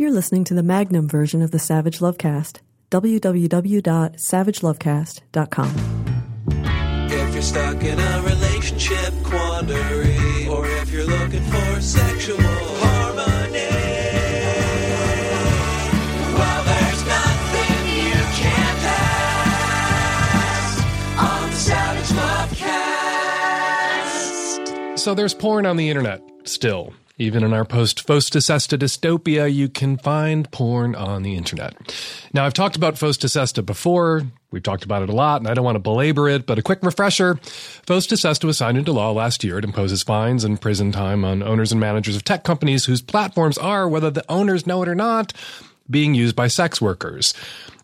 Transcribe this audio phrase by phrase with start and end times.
[0.00, 2.60] You're listening to the Magnum version of the Savage Lovecast.
[2.92, 5.70] www.savagelovecast.com.
[7.10, 13.58] If you're stuck in a relationship quandary, or if you're looking for sexual harmony,
[16.38, 18.82] well, there's nothing you can't
[20.54, 20.78] ask
[21.18, 22.10] on the Savage
[24.60, 24.98] Lovecast.
[25.00, 26.92] So there's porn on the internet still.
[27.20, 31.74] Even in our post FOSTA-SESTA dystopia, you can find porn on the internet.
[32.32, 34.22] Now, I've talked about FOSTA-SESTA before.
[34.52, 36.62] We've talked about it a lot, and I don't want to belabor it, but a
[36.62, 37.34] quick refresher.
[37.86, 39.58] FOSTA-SESTA was signed into law last year.
[39.58, 43.58] It imposes fines and prison time on owners and managers of tech companies whose platforms
[43.58, 45.32] are, whether the owners know it or not,
[45.90, 47.34] being used by sex workers.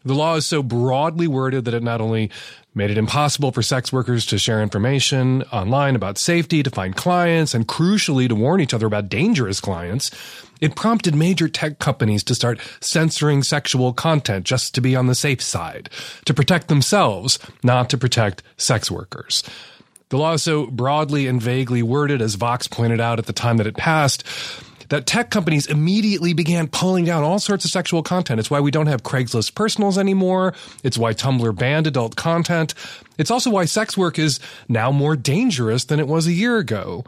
[0.05, 2.31] The law is so broadly worded that it not only
[2.75, 7.55] made it impossible for sex workers to share information online about safety, to find clients,
[7.55, 10.11] and crucially to warn each other about dangerous clients.
[10.61, 15.15] It prompted major tech companies to start censoring sexual content just to be on the
[15.15, 15.89] safe side,
[16.27, 19.43] to protect themselves, not to protect sex workers.
[20.11, 23.57] The law is so broadly and vaguely worded, as Vox pointed out at the time
[23.57, 24.23] that it passed,
[24.95, 28.39] that tech companies immediately began pulling down all sorts of sexual content.
[28.39, 30.55] It's why we don't have Craigslist personals anymore.
[30.85, 32.75] It's why Tumblr banned adult content.
[33.19, 37.05] It's also why sex work is now more dangerous than it was a year ago.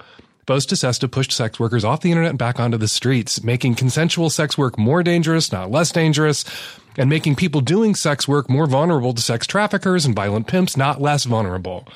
[0.47, 4.31] Post Sesta pushed sex workers off the internet and back onto the streets, making consensual
[4.31, 6.45] sex work more dangerous, not less dangerous,
[6.97, 11.01] and making people doing sex work more vulnerable to sex traffickers and violent pimps, not
[11.01, 11.87] less vulnerable.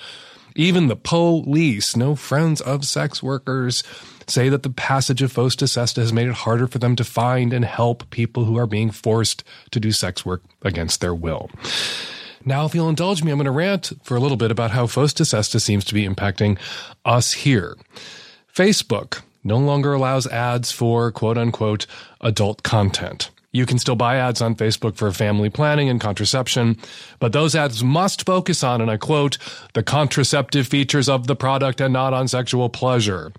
[0.54, 3.82] Even the police, no friends of sex workers,
[4.30, 7.64] say that the passage of FOSTA-SESTA has made it harder for them to find and
[7.64, 11.50] help people who are being forced to do sex work against their will.
[12.44, 14.86] Now, if you'll indulge me, I'm going to rant for a little bit about how
[14.86, 16.58] FOSTA-SESTA seems to be impacting
[17.04, 17.76] us here.
[18.54, 21.86] Facebook no longer allows ads for quote unquote
[22.20, 23.30] adult content.
[23.52, 26.78] You can still buy ads on Facebook for family planning and contraception,
[27.18, 29.38] but those ads must focus on, and I quote,
[29.74, 33.32] the contraceptive features of the product and not on sexual pleasure.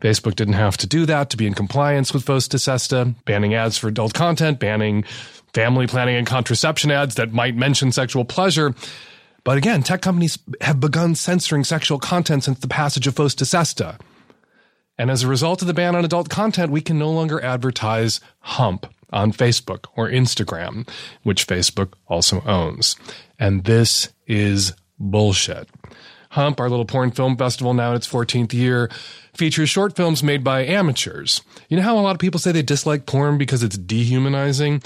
[0.00, 3.88] Facebook didn't have to do that to be in compliance with FOSTA-SESTA, banning ads for
[3.88, 5.02] adult content, banning
[5.52, 8.74] family planning and contraception ads that might mention sexual pleasure.
[9.44, 13.98] But again, tech companies have begun censoring sexual content since the passage of FOSTA-SESTA.
[14.98, 18.20] And as a result of the ban on adult content, we can no longer advertise
[18.40, 20.88] Hump on Facebook or Instagram,
[21.22, 22.96] which Facebook also owns.
[23.38, 25.68] And this is bullshit.
[26.30, 28.90] Hump, our little porn film festival now in its 14th year,
[29.34, 31.42] features short films made by amateurs.
[31.68, 34.82] You know how a lot of people say they dislike porn because it's dehumanizing?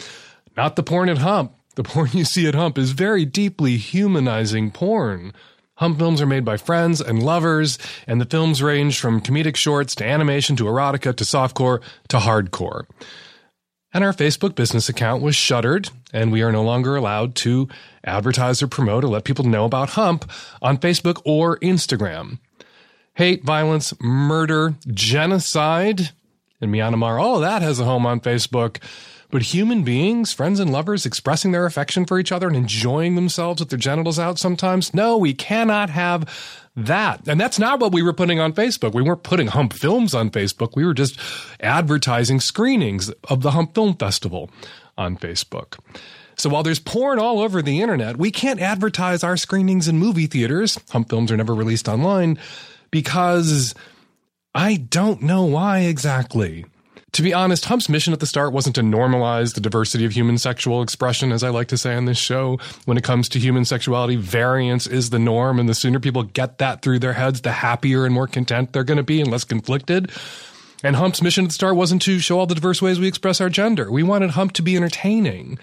[0.56, 1.52] Not the porn at Hump.
[1.74, 5.32] The porn you see at Hump is very deeply humanizing porn.
[5.76, 9.94] Hump films are made by friends and lovers, and the films range from comedic shorts
[9.96, 12.84] to animation to erotica to softcore to hardcore.
[13.94, 17.68] And our Facebook business account was shuttered, and we are no longer allowed to
[18.04, 20.30] advertise or promote or let people know about Hump
[20.62, 22.38] on Facebook or Instagram.
[23.14, 26.10] Hate, violence, murder, genocide
[26.62, 28.78] in Myanmar, all of that has a home on Facebook.
[29.30, 33.60] But human beings, friends and lovers expressing their affection for each other and enjoying themselves
[33.60, 36.28] with their genitals out sometimes, no, we cannot have
[36.76, 37.26] that.
[37.28, 38.94] And that's not what we were putting on Facebook.
[38.94, 40.74] We weren't putting Hump Films on Facebook.
[40.74, 41.18] We were just
[41.60, 44.50] advertising screenings of the Hump Film Festival
[44.96, 45.78] on Facebook.
[46.36, 50.26] So while there's porn all over the internet, we can't advertise our screenings in movie
[50.26, 50.78] theaters.
[50.90, 52.38] Hump films are never released online
[52.90, 53.74] because
[54.54, 56.64] I don't know why exactly.
[57.12, 60.38] To be honest, Hump's mission at the start wasn't to normalize the diversity of human
[60.38, 62.58] sexual expression, as I like to say on this show.
[62.86, 66.56] When it comes to human sexuality, variance is the norm, and the sooner people get
[66.58, 69.44] that through their heads, the happier and more content they're going to be and less
[69.44, 70.10] conflicted.
[70.82, 73.42] And Hump's mission at the start wasn't to show all the diverse ways we express
[73.42, 73.90] our gender.
[73.92, 75.58] We wanted Hump to be entertaining.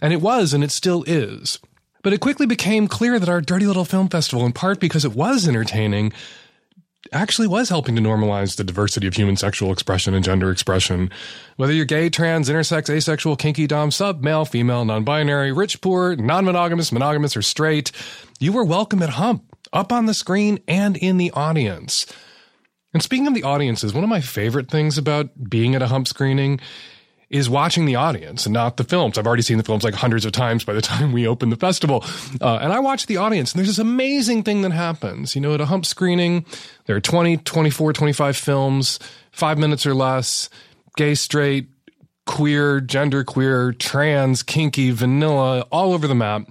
[0.00, 1.58] And it was, and it still is.
[2.02, 5.16] But it quickly became clear that our dirty little film festival, in part because it
[5.16, 6.12] was entertaining,
[7.12, 11.10] actually was helping to normalize the diversity of human sexual expression and gender expression.
[11.56, 16.92] Whether you're gay, trans, intersex, asexual, kinky, dom, sub, male, female, non-binary, rich, poor, non-monogamous,
[16.92, 17.92] monogamous, or straight,
[18.40, 22.06] you were welcome at Hump, up on the screen and in the audience.
[22.92, 26.06] And speaking of the audiences, one of my favorite things about being at a Hump
[26.08, 26.60] screening
[27.34, 29.18] is watching the audience and not the films.
[29.18, 31.56] I've already seen the films like hundreds of times by the time we open the
[31.56, 32.04] festival.
[32.40, 35.34] Uh, and I watch the audience and there's this amazing thing that happens.
[35.34, 36.46] You know, at a hump screening,
[36.86, 39.00] there are 20, 24, 25 films,
[39.32, 40.48] five minutes or less,
[40.96, 41.66] gay, straight,
[42.24, 46.48] queer, gender queer, trans, kinky, vanilla, all over the map.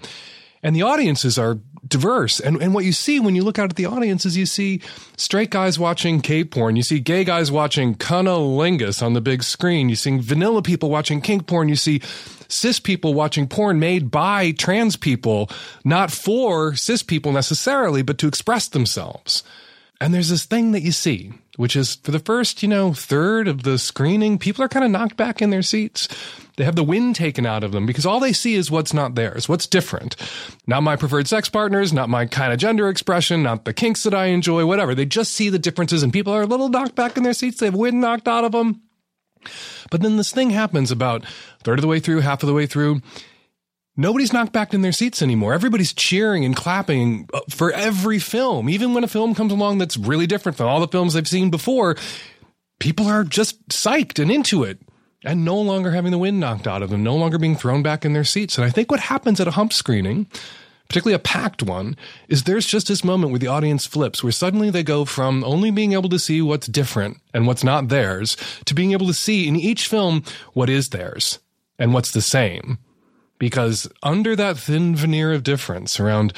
[0.61, 2.39] And the audiences are diverse.
[2.39, 4.81] And, and what you see when you look out at the audience is you see
[5.17, 6.75] straight guys watching gay porn.
[6.75, 9.89] You see gay guys watching cunnilingus on the big screen.
[9.89, 11.69] You see vanilla people watching kink porn.
[11.69, 12.01] You see
[12.47, 15.49] cis people watching porn made by trans people,
[15.83, 19.43] not for cis people necessarily, but to express themselves.
[19.99, 23.47] And there's this thing that you see, which is for the first, you know, third
[23.47, 26.07] of the screening, people are kind of knocked back in their seats.
[26.55, 29.15] They have the wind taken out of them because all they see is what's not
[29.15, 30.15] theirs, what's different.
[30.67, 34.13] Not my preferred sex partners, not my kind of gender expression, not the kinks that
[34.13, 34.93] I enjoy, whatever.
[34.93, 37.59] They just see the differences and people are a little knocked back in their seats.
[37.59, 38.81] They have wind knocked out of them.
[39.89, 41.25] But then this thing happens about
[41.63, 43.01] third of the way through, half of the way through
[43.95, 45.53] Nobody's knocked back in their seats anymore.
[45.53, 48.67] Everybody's cheering and clapping uh, for every film.
[48.67, 51.51] Even when a film comes along that's really different from all the films they've seen
[51.51, 51.95] before,
[52.79, 54.79] people are just psyched and into it
[55.23, 58.05] and no longer having the wind knocked out of them, no longer being thrown back
[58.05, 58.57] in their seats.
[58.57, 60.27] And I think what happens at a hump screening,
[60.87, 61.95] particularly a packed one,
[62.27, 65.71] is there's just this moment where the audience flips, where suddenly they go from only
[65.71, 68.35] being able to see what's different and what's not theirs
[68.65, 70.23] to being able to see in each film
[70.53, 71.39] what is theirs
[71.79, 72.77] and what's the same
[73.43, 76.31] because under that thin veneer of difference around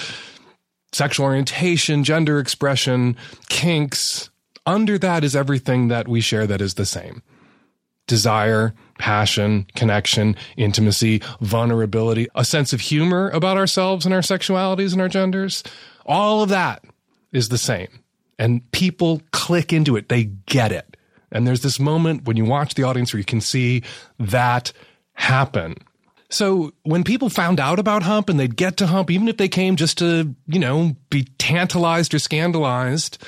[0.92, 3.16] sexual orientation, gender expression,
[3.48, 4.32] kinks,
[4.66, 7.22] under that is everything that we share that is the same.
[8.07, 15.02] Desire, passion, connection, intimacy, vulnerability, a sense of humor about ourselves and our sexualities and
[15.02, 15.63] our genders.
[16.06, 16.84] All of that
[17.31, 17.88] is the same.
[18.38, 20.10] And people click into it.
[20.10, 20.98] They get it.
[21.31, 23.84] And there's this moment when you watch the audience where you can see
[24.19, 24.72] that
[25.13, 25.75] happen.
[26.30, 29.48] So when people found out about Hump and they'd get to Hump, even if they
[29.48, 33.24] came just to, you know, be tantalized or scandalized,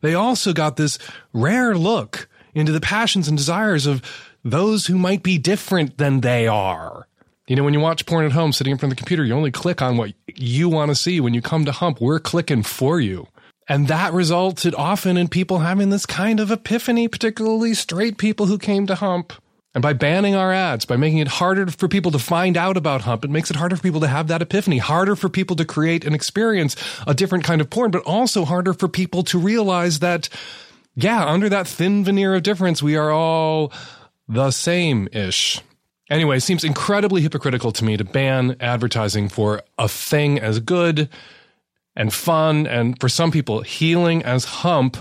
[0.00, 0.98] they also got this
[1.32, 4.02] rare look into the passions and desires of
[4.44, 7.06] those who might be different than they are.
[7.46, 9.34] You know, when you watch porn at home sitting in front of the computer, you
[9.34, 11.20] only click on what you want to see.
[11.20, 13.26] When you come to Hump, we're clicking for you.
[13.68, 18.58] And that resulted often in people having this kind of epiphany, particularly straight people who
[18.58, 19.32] came to Hump
[19.74, 23.02] and by banning our ads, by making it harder for people to find out about
[23.02, 25.64] Hump, it makes it harder for people to have that epiphany, harder for people to
[25.64, 26.74] create and experience
[27.06, 30.28] a different kind of porn, but also harder for people to realize that,
[31.00, 33.72] yeah, under that thin veneer of difference, we are all
[34.26, 35.60] the same ish.
[36.10, 41.08] Anyway, it seems incredibly hypocritical to me to ban advertising for a thing as good
[41.94, 44.96] and fun and for some people healing as hump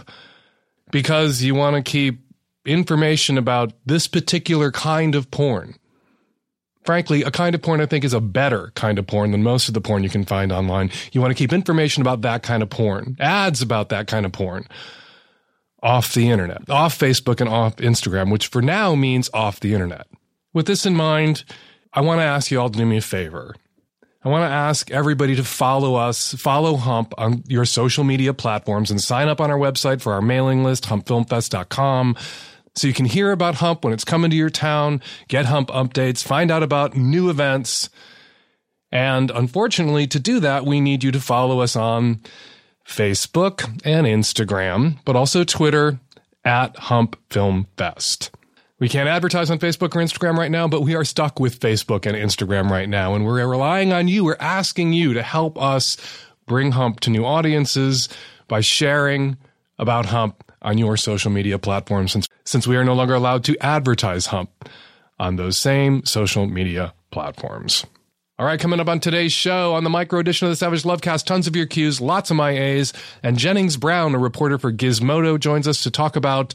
[0.92, 2.20] because you want to keep
[2.64, 5.74] information about this particular kind of porn.
[6.86, 9.68] Frankly, a kind of porn I think is a better kind of porn than most
[9.68, 10.92] of the porn you can find online.
[11.12, 14.32] You want to keep information about that kind of porn, ads about that kind of
[14.32, 14.68] porn
[15.81, 20.07] off the internet, off Facebook and off Instagram, which for now means off the internet.
[20.53, 21.44] With this in mind,
[21.94, 23.56] I want to ask you all to do me a favor.
[24.24, 28.91] I want to ask everybody to follow us, follow Hump on your social media platforms
[28.91, 32.18] and sign up on our website for our mailing list, humpfilmfest.com
[32.77, 36.24] so you can hear about Hump when it's coming to your town, get Hump updates,
[36.24, 37.89] find out about new events.
[38.91, 42.21] And unfortunately, to do that, we need you to follow us on
[42.88, 46.00] Facebook and Instagram, but also Twitter
[46.45, 48.31] at Hump Film Fest.
[48.80, 52.06] We can't advertise on Facebook or Instagram right now, but we are stuck with Facebook
[52.06, 53.16] and Instagram right now.
[53.16, 54.24] And we're relying on you.
[54.24, 55.98] We're asking you to help us
[56.45, 58.07] bring Hump to new audiences
[58.48, 59.38] by sharing
[59.80, 63.57] about Hump on your social media platforms since, since we are no longer allowed to
[63.60, 64.69] advertise Hump
[65.19, 67.86] on those same social media platforms.
[68.39, 71.25] All right, coming up on today's show on the micro edition of the Savage Lovecast,
[71.25, 75.39] tons of your cues, lots of my A's, and Jennings Brown, a reporter for Gizmodo,
[75.39, 76.53] joins us to talk about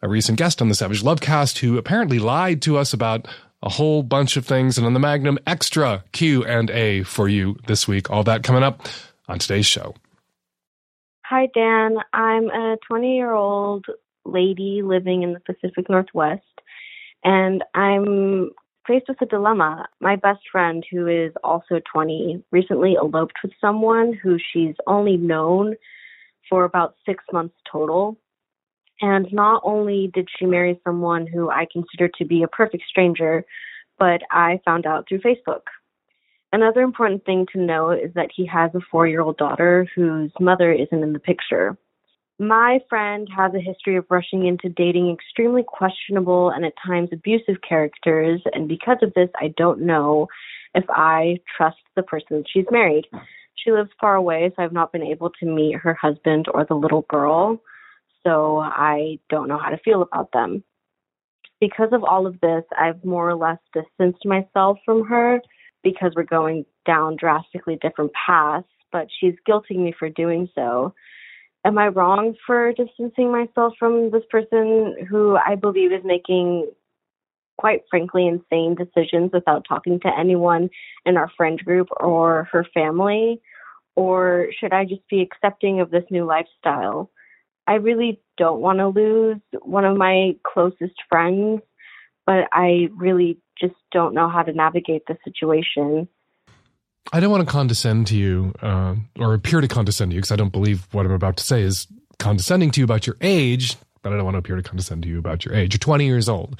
[0.00, 3.26] a recent guest on the Savage Lovecast who apparently lied to us about
[3.64, 4.78] a whole bunch of things.
[4.78, 8.08] And on the Magnum extra Q and A for you this week.
[8.12, 8.86] All that coming up
[9.26, 9.96] on today's show.
[11.24, 11.96] Hi, Dan.
[12.12, 13.86] I'm a 20 year old
[14.24, 16.44] lady living in the Pacific Northwest,
[17.24, 18.50] and I'm
[18.88, 19.86] faced with a dilemma.
[20.00, 25.76] My best friend, who is also 20, recently eloped with someone who she's only known
[26.48, 28.18] for about six months total.
[29.00, 33.44] And not only did she marry someone who I consider to be a perfect stranger,
[33.98, 35.62] but I found out through Facebook.
[36.52, 40.32] Another important thing to know is that he has a four year old daughter whose
[40.40, 41.76] mother isn't in the picture.
[42.38, 47.56] My friend has a history of rushing into dating extremely questionable and at times abusive
[47.68, 50.28] characters, and because of this, I don't know
[50.74, 53.06] if I trust the person she's married.
[53.56, 56.74] She lives far away, so I've not been able to meet her husband or the
[56.76, 57.60] little girl,
[58.22, 60.62] so I don't know how to feel about them.
[61.60, 65.40] Because of all of this, I've more or less distanced myself from her
[65.82, 68.68] because we're going down drastically different paths.
[68.92, 70.94] but she's guilting me for doing so.
[71.64, 76.70] Am I wrong for distancing myself from this person who I believe is making
[77.58, 80.70] quite frankly insane decisions without talking to anyone
[81.04, 83.40] in our friend group or her family?
[83.96, 87.10] Or should I just be accepting of this new lifestyle?
[87.66, 91.60] I really don't want to lose one of my closest friends,
[92.24, 96.08] but I really just don't know how to navigate the situation.
[97.12, 100.32] I don't want to condescend to you uh, or appear to condescend to you because
[100.32, 101.86] I don't believe what I'm about to say is
[102.18, 105.08] condescending to you about your age, but I don't want to appear to condescend to
[105.08, 105.74] you about your age.
[105.74, 106.58] You're 20 years old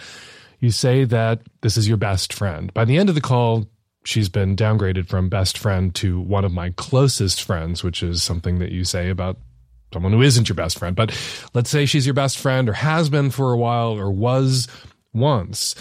[0.61, 2.73] you say that this is your best friend.
[2.75, 3.67] By the end of the call,
[4.05, 8.59] she's been downgraded from best friend to one of my closest friends, which is something
[8.59, 9.39] that you say about
[9.93, 10.97] someone who isn't your best friend.
[10.97, 11.11] But
[11.55, 14.69] let's say she's your best friend or has been for a while or was
[15.13, 15.75] once.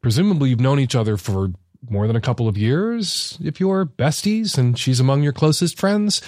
[0.00, 1.52] Presumably, you've known each other for
[1.88, 6.20] more than a couple of years if you're besties and she's among your closest friends.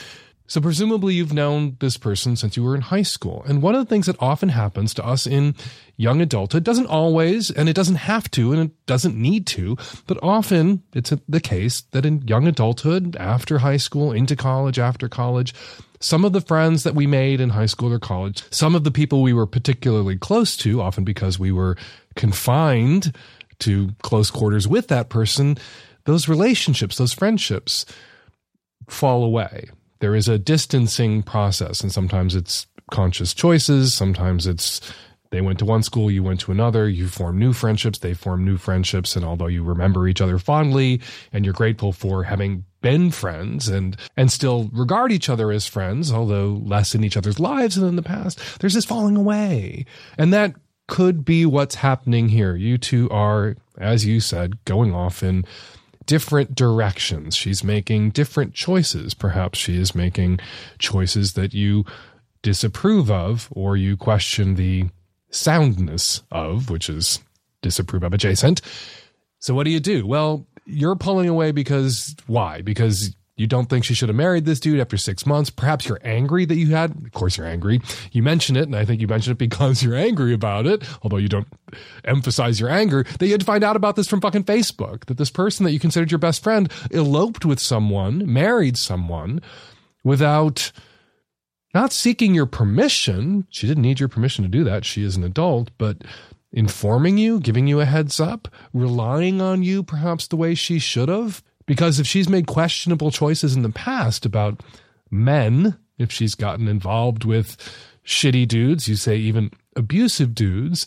[0.47, 3.45] So presumably you've known this person since you were in high school.
[3.47, 5.55] And one of the things that often happens to us in
[5.97, 9.77] young adulthood doesn't always, and it doesn't have to, and it doesn't need to,
[10.09, 15.09] but often it's the case that in young adulthood, after high school, into college, after
[15.09, 15.55] college,
[16.01, 18.91] some of the friends that we made in high school or college, some of the
[18.91, 21.77] people we were particularly close to, often because we were
[22.17, 23.15] confined
[23.61, 25.57] to close quarters with that person,
[26.05, 27.87] those relationships, those friendships
[28.89, 29.69] fall away
[30.01, 34.81] there is a distancing process, and sometimes it's conscious choices, sometimes it's
[35.31, 38.45] they went to one school, you went to another, you form new friendships, they form
[38.45, 41.01] new friendships, and although you remember each other fondly
[41.33, 46.11] and you're grateful for having been friends and and still regard each other as friends,
[46.11, 49.85] although less in each other's lives than in the past, there's this falling away.
[50.19, 50.55] And that
[50.91, 52.57] could be what's happening here.
[52.57, 55.45] You two are, as you said, going off in
[56.05, 57.37] different directions.
[57.37, 59.15] She's making different choices.
[59.15, 60.41] Perhaps she is making
[60.81, 61.85] choices that you
[62.43, 64.87] disapprove of or you question the
[65.31, 67.21] soundness of, which is
[67.63, 68.61] disapprove of adjacent.
[69.39, 70.05] So what do you do?
[70.05, 72.63] Well, you're pulling away because why?
[72.63, 75.49] Because you don't think she should have married this dude after six months.
[75.49, 76.91] Perhaps you're angry that you had.
[76.91, 77.81] Of course, you're angry.
[78.13, 81.17] You mention it, and I think you mention it because you're angry about it, although
[81.17, 81.49] you don't
[82.05, 85.17] emphasize your anger, that you had to find out about this from fucking Facebook, that
[85.17, 89.41] this person that you considered your best friend eloped with someone, married someone
[90.05, 90.71] without
[91.73, 93.47] not seeking your permission.
[93.49, 94.85] She didn't need your permission to do that.
[94.85, 95.97] She is an adult, but
[96.53, 101.09] informing you, giving you a heads up, relying on you perhaps the way she should
[101.09, 104.61] have because if she's made questionable choices in the past about
[105.09, 107.57] men, if she's gotten involved with
[108.05, 110.85] shitty dudes, you say even abusive dudes,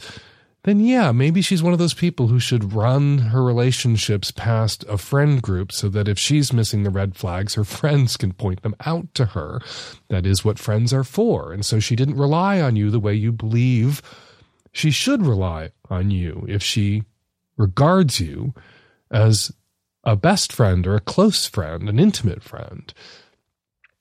[0.63, 4.97] then yeah, maybe she's one of those people who should run her relationships past a
[4.97, 8.75] friend group so that if she's missing the red flags, her friends can point them
[8.85, 9.61] out to her.
[10.09, 11.53] That is what friends are for.
[11.53, 14.01] And so she didn't rely on you the way you believe
[14.73, 17.03] she should rely on you if she
[17.55, 18.53] regards you
[19.09, 19.49] as
[20.03, 22.93] a best friend or a close friend, an intimate friend.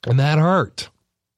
[0.05, 0.89] And that hurt.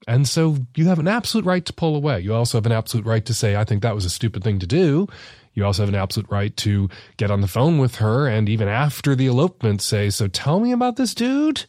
[0.08, 2.20] And so you have an absolute right to pull away.
[2.20, 4.60] You also have an absolute right to say, I think that was a stupid thing
[4.60, 5.08] to do.
[5.54, 8.68] You also have an absolute right to get on the phone with her and even
[8.68, 11.64] after the elopement say, So tell me about this dude.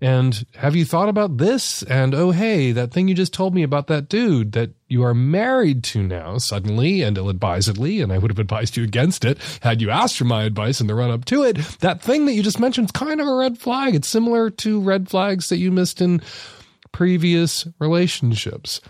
[0.00, 1.82] And have you thought about this?
[1.84, 5.14] And oh, hey, that thing you just told me about that dude that you are
[5.14, 9.38] married to now suddenly and ill advisedly, and I would have advised you against it
[9.62, 11.56] had you asked for my advice in the run up to it.
[11.80, 13.94] That thing that you just mentioned is kind of a red flag.
[13.94, 16.20] It's similar to red flags that you missed in
[16.92, 18.82] previous relationships.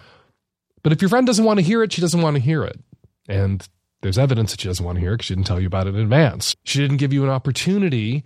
[0.83, 2.81] But if your friend doesn't want to hear it, she doesn't want to hear it.
[3.29, 3.67] And
[4.03, 5.87] there's evidence that she doesn't want to hear it because she didn't tell you about
[5.87, 6.57] it in advance.
[6.65, 8.25] She didn't give you an opportunity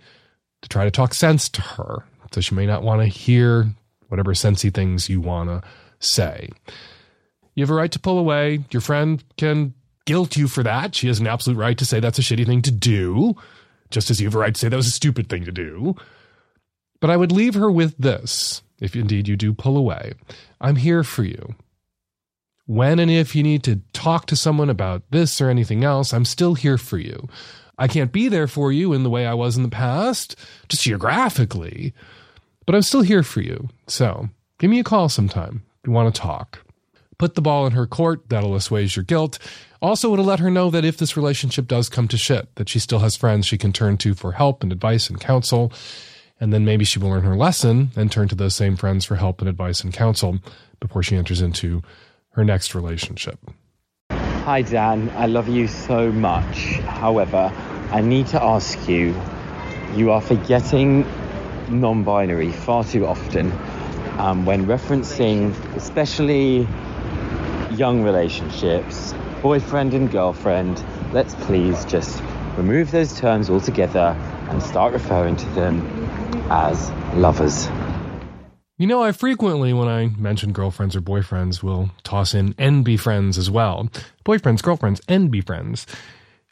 [0.63, 3.71] to try to talk sense to her so she may not want to hear
[4.07, 5.61] whatever sensey things you want to
[5.99, 6.49] say.
[7.55, 8.63] You have a right to pull away.
[8.71, 9.73] Your friend can
[10.05, 10.95] guilt you for that.
[10.95, 13.35] She has an absolute right to say that's a shitty thing to do,
[13.89, 15.95] just as you have a right to say that was a stupid thing to do.
[16.99, 20.13] But I would leave her with this, if indeed you do pull away.
[20.59, 21.55] I'm here for you.
[22.65, 26.25] When and if you need to talk to someone about this or anything else, I'm
[26.25, 27.27] still here for you.
[27.77, 30.35] I can't be there for you in the way I was in the past,
[30.69, 31.93] just geographically
[32.65, 33.69] but I'm still here for you.
[33.87, 36.59] So give me a call sometime if you want to talk.
[37.17, 38.29] Put the ball in her court.
[38.29, 39.37] That'll assuage your guilt.
[39.79, 42.79] Also, it'll let her know that if this relationship does come to shit, that she
[42.79, 45.71] still has friends she can turn to for help and advice and counsel.
[46.39, 49.15] And then maybe she will learn her lesson and turn to those same friends for
[49.15, 50.39] help and advice and counsel
[50.79, 51.83] before she enters into
[52.31, 53.39] her next relationship.
[54.09, 55.11] Hi, Dan.
[55.11, 56.55] I love you so much.
[56.87, 57.51] However,
[57.91, 59.15] I need to ask you
[59.95, 61.03] you are forgetting
[61.71, 63.51] non binary far too often.
[64.21, 66.67] um, when referencing especially
[67.75, 72.21] young relationships, boyfriend and girlfriend, let's please just
[72.55, 74.15] remove those terms altogether
[74.49, 75.81] and start referring to them
[76.51, 77.67] as lovers.
[78.77, 82.97] You know, I frequently, when I mention girlfriends or boyfriends, will toss in and be
[82.97, 83.89] friends as well.
[84.25, 85.85] Boyfriends, girlfriends, and be friends.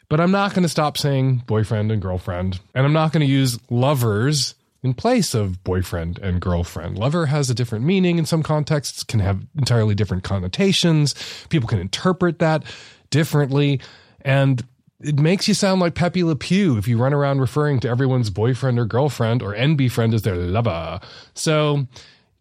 [0.08, 2.58] But I'm not going to stop saying boyfriend and girlfriend.
[2.74, 6.98] And I'm not going to use lovers in place of boyfriend and girlfriend.
[6.98, 11.14] Lover has a different meaning in some contexts, can have entirely different connotations.
[11.48, 12.64] People can interpret that
[13.10, 13.80] differently.
[14.22, 14.64] And
[15.00, 18.30] it makes you sound like Pepe Le Pew if you run around referring to everyone's
[18.30, 21.00] boyfriend or girlfriend or NB friend as their lover.
[21.34, 21.86] So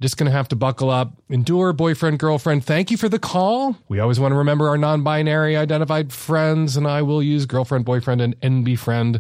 [0.02, 2.64] just going to have to buckle up, endure boyfriend, girlfriend.
[2.64, 3.76] Thank you for the call.
[3.90, 7.86] We always want to remember our non binary identified friends, and I will use girlfriend,
[7.86, 9.20] boyfriend, and NB friend.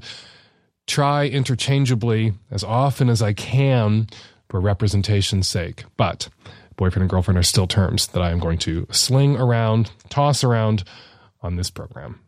[0.89, 4.08] Try interchangeably as often as I can
[4.50, 5.84] for representation's sake.
[5.98, 6.29] But
[6.77, 10.84] boyfriend and girlfriend are still terms that I am going to sling around, toss around
[11.43, 12.19] on this program.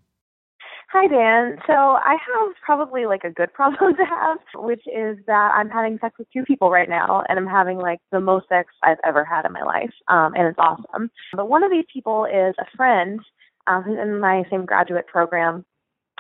[0.92, 1.58] Hi, Dan.
[1.66, 5.98] So I have probably like a good problem to have, which is that I'm having
[6.00, 9.26] sex with two people right now, and I'm having like the most sex I've ever
[9.26, 11.10] had in my life, um, and it's awesome.
[11.34, 13.22] But one of these people is a friend
[13.66, 15.66] um, who's in my same graduate program,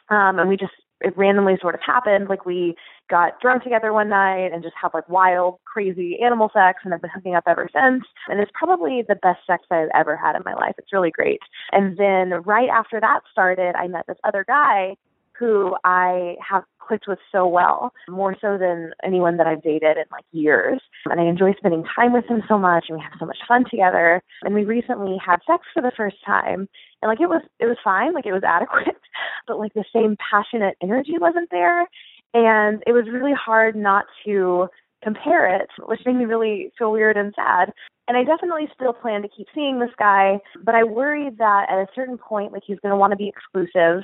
[0.09, 2.29] um, and we just it randomly sort of happened.
[2.29, 2.75] Like we
[3.09, 7.01] got drunk together one night and just had like wild, crazy animal sex, and I've
[7.01, 8.03] been hooking up ever since.
[8.27, 10.75] And it's probably the best sex I've ever had in my life.
[10.77, 11.41] It's really great.
[11.71, 14.95] And then right after that started, I met this other guy
[15.41, 20.03] who I have clicked with so well, more so than anyone that I've dated in
[20.11, 20.79] like years.
[21.09, 23.65] And I enjoy spending time with him so much and we have so much fun
[23.69, 24.21] together.
[24.43, 26.69] And we recently had sex for the first time.
[27.01, 29.01] And like it was it was fine, like it was adequate,
[29.47, 31.87] but like the same passionate energy wasn't there.
[32.35, 34.67] And it was really hard not to
[35.03, 37.73] compare it, which made me really feel weird and sad.
[38.07, 41.77] And I definitely still plan to keep seeing this guy, but I worry that at
[41.79, 44.03] a certain point, like he's going to want to be exclusive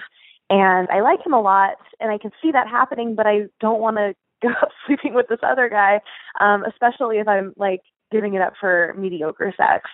[0.50, 3.82] and I like him a lot, and I can see that happening, but I don't
[3.82, 4.54] want to go
[4.86, 6.00] sleeping with this other guy,
[6.40, 9.90] um, especially if I'm like giving it up for mediocre sex.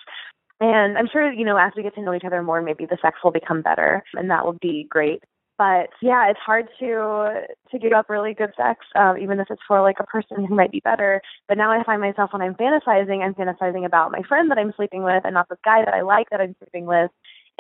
[0.60, 2.98] And I'm sure, you know, as we get to know each other more, maybe the
[3.02, 5.24] sex will become better, and that will be great.
[5.58, 9.62] But yeah, it's hard to to give up really good sex, um, even if it's
[9.68, 11.22] for like a person who might be better.
[11.48, 14.74] But now I find myself when I'm fantasizing, I'm fantasizing about my friend that I'm
[14.76, 17.12] sleeping with, and not this guy that I like that I'm sleeping with.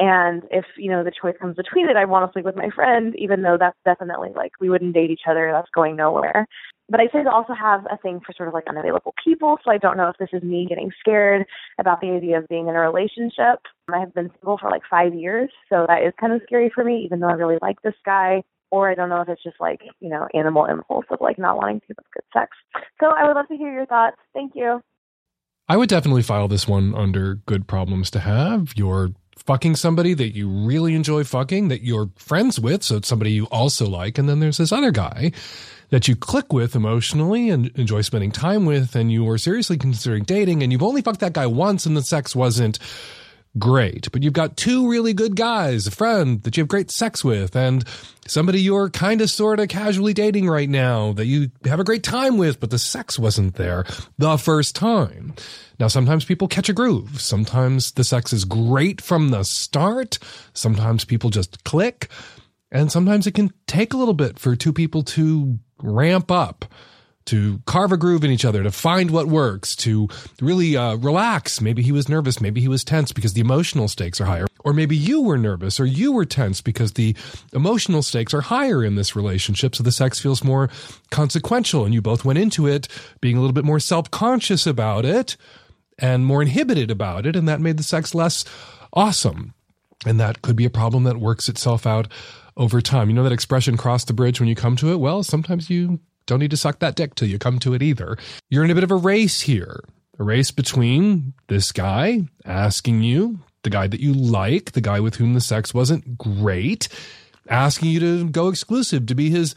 [0.03, 2.69] And if, you know, the choice comes between it, I want to sleep with my
[2.75, 5.49] friend, even though that's definitely like we wouldn't date each other.
[5.53, 6.45] That's going nowhere.
[6.89, 9.59] But I tend to also have a thing for sort of like unavailable people.
[9.63, 11.45] So I don't know if this is me getting scared
[11.79, 13.59] about the idea of being in a relationship.
[13.93, 15.49] I have been single for like five years.
[15.69, 18.43] So that is kind of scary for me, even though I really like this guy.
[18.71, 21.55] Or I don't know if it's just like, you know, animal impulse of like not
[21.55, 22.57] wanting to have good sex.
[22.99, 24.17] So I would love to hear your thoughts.
[24.33, 24.81] Thank you.
[25.69, 28.73] I would definitely file this one under good problems to have.
[28.75, 33.31] You're fucking somebody that you really enjoy fucking, that you're friends with, so it's somebody
[33.31, 34.17] you also like.
[34.17, 35.31] And then there's this other guy
[35.89, 40.23] that you click with emotionally and enjoy spending time with, and you were seriously considering
[40.23, 42.79] dating, and you've only fucked that guy once, and the sex wasn't
[43.57, 44.11] great.
[44.11, 47.55] But you've got two really good guys, a friend that you have great sex with,
[47.55, 47.83] and
[48.27, 52.03] somebody you're kind of sort of casually dating right now that you have a great
[52.03, 53.85] time with, but the sex wasn't there
[54.17, 55.33] the first time.
[55.79, 57.19] Now, sometimes people catch a groove.
[57.19, 60.19] Sometimes the sex is great from the start.
[60.53, 62.09] Sometimes people just click.
[62.71, 66.65] And sometimes it can take a little bit for two people to ramp up
[67.25, 70.07] to carve a groove in each other, to find what works, to
[70.41, 71.61] really uh, relax.
[71.61, 74.47] Maybe he was nervous, maybe he was tense because the emotional stakes are higher.
[74.65, 77.15] Or maybe you were nervous or you were tense because the
[77.53, 79.75] emotional stakes are higher in this relationship.
[79.75, 80.69] So the sex feels more
[81.11, 82.87] consequential and you both went into it
[83.19, 85.35] being a little bit more self conscious about it
[85.99, 87.35] and more inhibited about it.
[87.35, 88.45] And that made the sex less
[88.93, 89.53] awesome.
[90.05, 92.07] And that could be a problem that works itself out
[92.57, 93.09] over time.
[93.09, 94.99] You know that expression, cross the bridge when you come to it?
[94.99, 98.17] Well, sometimes you don't need to suck that dick till you come to it either.
[98.49, 99.83] You're in a bit of a race here.
[100.19, 105.15] A race between this guy asking you, the guy that you like, the guy with
[105.15, 106.87] whom the sex wasn't great,
[107.49, 109.55] asking you to go exclusive to be his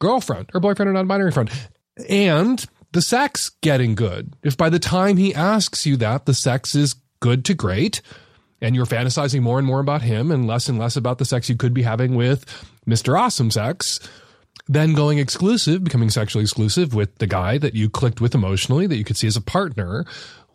[0.00, 1.50] girlfriend or boyfriend or non binary friend,
[2.08, 4.34] and the sex getting good.
[4.42, 8.02] If by the time he asks you that, the sex is good to great,
[8.60, 11.48] and you're fantasizing more and more about him and less and less about the sex
[11.48, 12.44] you could be having with
[12.86, 13.18] Mr.
[13.18, 13.98] Awesome Sex,
[14.66, 18.96] then going exclusive, becoming sexually exclusive with the guy that you clicked with emotionally, that
[18.96, 20.04] you could see as a partner,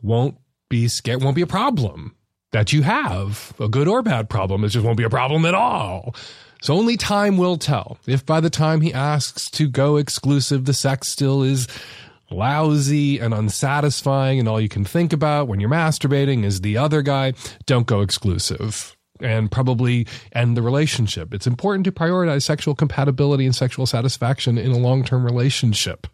[0.01, 0.35] won't
[0.69, 2.15] be scared, won't be a problem
[2.51, 3.53] that you have.
[3.59, 4.63] A good or bad problem.
[4.63, 6.15] It just won't be a problem at all.
[6.61, 7.99] So only time will tell.
[8.05, 11.67] If by the time he asks to go exclusive, the sex still is
[12.31, 17.01] lousy and unsatisfying and all you can think about when you're masturbating is the other
[17.01, 17.33] guy,
[17.65, 21.33] don't go exclusive and probably end the relationship.
[21.33, 26.07] It's important to prioritize sexual compatibility and sexual satisfaction in a long term relationship.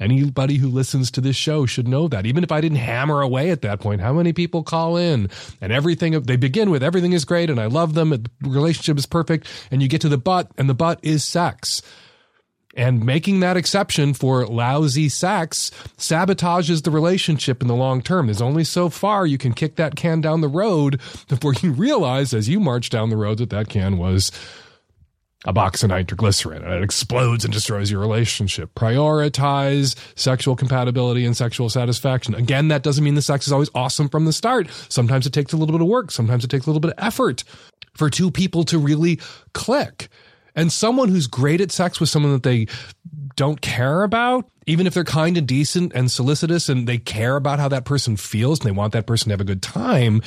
[0.00, 2.24] Anybody who listens to this show should know that.
[2.24, 5.28] Even if I didn't hammer away at that point, how many people call in
[5.60, 9.06] and everything, they begin with everything is great and I love them, the relationship is
[9.06, 11.82] perfect, and you get to the butt, and the butt is sex.
[12.78, 18.26] And making that exception for lousy sex sabotages the relationship in the long term.
[18.26, 22.32] There's only so far you can kick that can down the road before you realize
[22.32, 24.30] as you march down the road that that can was
[25.44, 28.72] a box of nitroglycerin and it explodes and destroys your relationship.
[28.76, 32.36] Prioritize sexual compatibility and sexual satisfaction.
[32.36, 34.68] Again, that doesn't mean the sex is always awesome from the start.
[34.88, 36.12] Sometimes it takes a little bit of work.
[36.12, 37.42] Sometimes it takes a little bit of effort
[37.94, 39.18] for two people to really
[39.52, 40.08] click.
[40.58, 42.66] And someone who's great at sex with someone that they
[43.36, 47.60] don't care about, even if they're kind and decent and solicitous and they care about
[47.60, 50.20] how that person feels and they want that person to have a good time,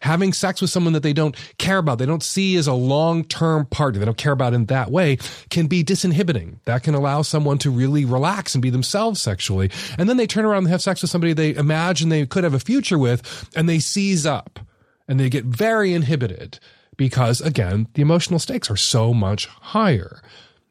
[0.00, 3.24] having sex with someone that they don't care about, they don't see as a long
[3.24, 5.16] term partner, they don't care about in that way,
[5.48, 6.58] can be disinhibiting.
[6.66, 9.70] That can allow someone to really relax and be themselves sexually.
[9.96, 12.52] And then they turn around and have sex with somebody they imagine they could have
[12.52, 14.60] a future with and they seize up
[15.08, 16.58] and they get very inhibited
[16.98, 20.20] because again, the emotional stakes are so much higher.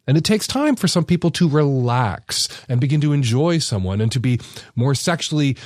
[0.06, 4.12] And it takes time for some people to relax and begin to enjoy someone and
[4.12, 4.40] to be
[4.76, 5.58] more sexually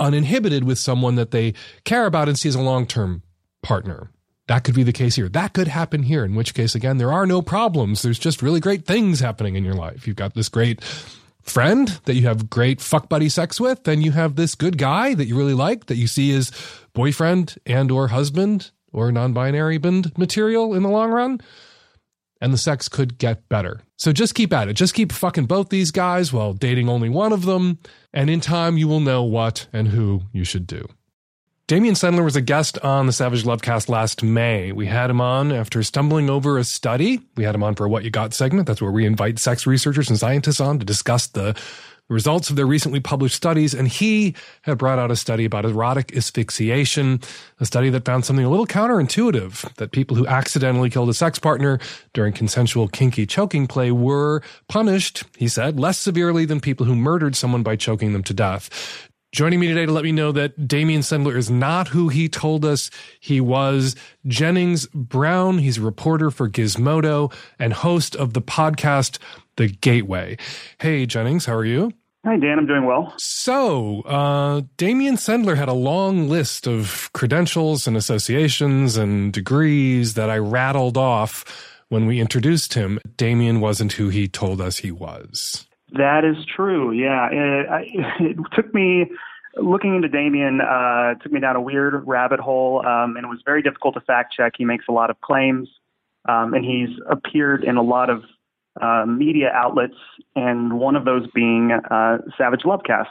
[0.00, 3.22] uninhibited with someone that they care about and see as a long term
[3.62, 4.10] partner.
[4.48, 5.28] That could be the case here.
[5.28, 8.02] That could happen here, in which case, again, there are no problems.
[8.02, 10.06] There's just really great things happening in your life.
[10.06, 10.84] You've got this great
[11.42, 15.14] friend that you have great fuck buddy sex with, and you have this good guy
[15.14, 16.52] that you really like that you see as
[16.92, 21.40] boyfriend and or husband or non-binary bend material in the long run
[22.40, 23.80] and the sex could get better.
[23.96, 24.74] So just keep at it.
[24.74, 27.78] Just keep fucking both these guys while dating only one of them,
[28.12, 30.86] and in time you will know what and who you should do.
[31.66, 34.70] Damian Sendler was a guest on the Savage Lovecast last May.
[34.70, 37.20] We had him on after stumbling over a study.
[37.36, 38.68] We had him on for a What You Got segment.
[38.68, 41.56] That's where we invite sex researchers and scientists on to discuss the
[42.08, 46.16] results of their recently published studies, and he had brought out a study about erotic
[46.16, 47.20] asphyxiation,
[47.60, 51.38] a study that found something a little counterintuitive that people who accidentally killed a sex
[51.38, 51.78] partner
[52.12, 57.34] during consensual kinky choking play were punished, he said, less severely than people who murdered
[57.34, 59.10] someone by choking them to death.
[59.32, 62.64] Joining me today to let me know that Damian Sendler is not who he told
[62.64, 62.90] us
[63.20, 63.94] he was.
[64.26, 69.18] Jennings Brown, he's a reporter for Gizmodo and host of the podcast
[69.56, 70.36] The Gateway.
[70.78, 71.92] Hey, Jennings, how are you?
[72.24, 72.58] Hi, Dan.
[72.58, 73.14] I'm doing well.
[73.18, 80.28] So, uh, Damian Sendler had a long list of credentials and associations and degrees that
[80.28, 81.44] I rattled off
[81.88, 82.98] when we introduced him.
[83.16, 85.66] Damian wasn't who he told us he was.
[85.92, 86.90] That is true.
[86.90, 87.86] Yeah, it, I,
[88.20, 89.06] it took me
[89.56, 90.60] looking into Damian.
[90.60, 94.00] Uh, took me down a weird rabbit hole, um, and it was very difficult to
[94.00, 94.54] fact check.
[94.58, 95.68] He makes a lot of claims,
[96.28, 98.24] um, and he's appeared in a lot of
[98.80, 99.96] uh, media outlets,
[100.34, 103.06] and one of those being uh, Savage Lovecast.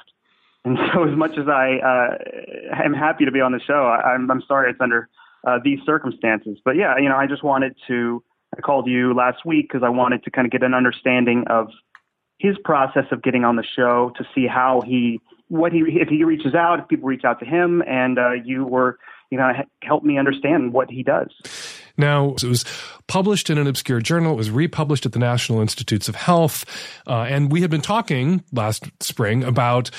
[0.64, 4.14] And so, as much as I uh, am happy to be on the show, I,
[4.14, 5.10] I'm, I'm sorry it's under
[5.46, 6.58] uh, these circumstances.
[6.64, 8.24] But yeah, you know, I just wanted to.
[8.58, 11.68] I called you last week because I wanted to kind of get an understanding of
[12.38, 16.24] his process of getting on the show to see how he what he if he
[16.24, 18.98] reaches out if people reach out to him and uh, you were
[19.30, 19.52] you know
[19.82, 21.30] help me understand what he does
[21.98, 22.66] now, it was
[23.08, 24.34] published in an obscure journal.
[24.34, 26.66] It was republished at the National Institutes of Health.
[27.08, 29.92] Uh, and we had been talking last spring about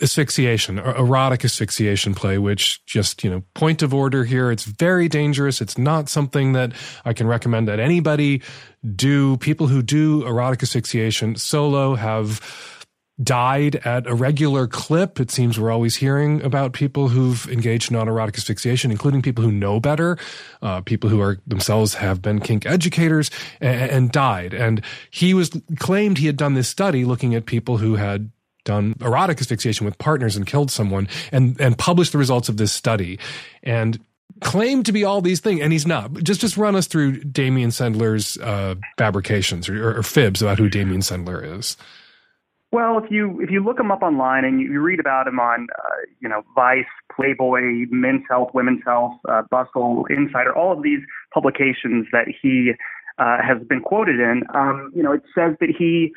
[0.00, 4.50] asphyxiation, erotic asphyxiation play, which just, you know, point of order here.
[4.50, 5.60] It's very dangerous.
[5.60, 6.72] It's not something that
[7.04, 8.42] I can recommend that anybody
[8.94, 9.36] do.
[9.38, 12.40] People who do erotic asphyxiation solo have
[13.22, 15.18] died at a regular clip.
[15.18, 19.50] It seems we're always hearing about people who've engaged in autoerotic asphyxiation, including people who
[19.50, 20.18] know better,
[20.62, 24.54] uh, people who are themselves have been kink educators and, and died.
[24.54, 28.30] And he was claimed he had done this study looking at people who had
[28.64, 32.72] done erotic asphyxiation with partners and killed someone and, and published the results of this
[32.72, 33.18] study
[33.62, 33.98] and
[34.40, 37.70] claimed to be all these things and he's not just just run us through Damian
[37.70, 41.76] Sendler's uh, fabrications or, or, fibs about who Damian Sendler is
[42.72, 45.66] well if you if you look him up online and you, read about him on
[45.78, 51.00] uh, you know Vice Playboy Men's Health Women's Health uh, Bustle Insider all of these
[51.32, 52.72] publications that he
[53.18, 56.12] uh, has been quoted in um, you know it says that he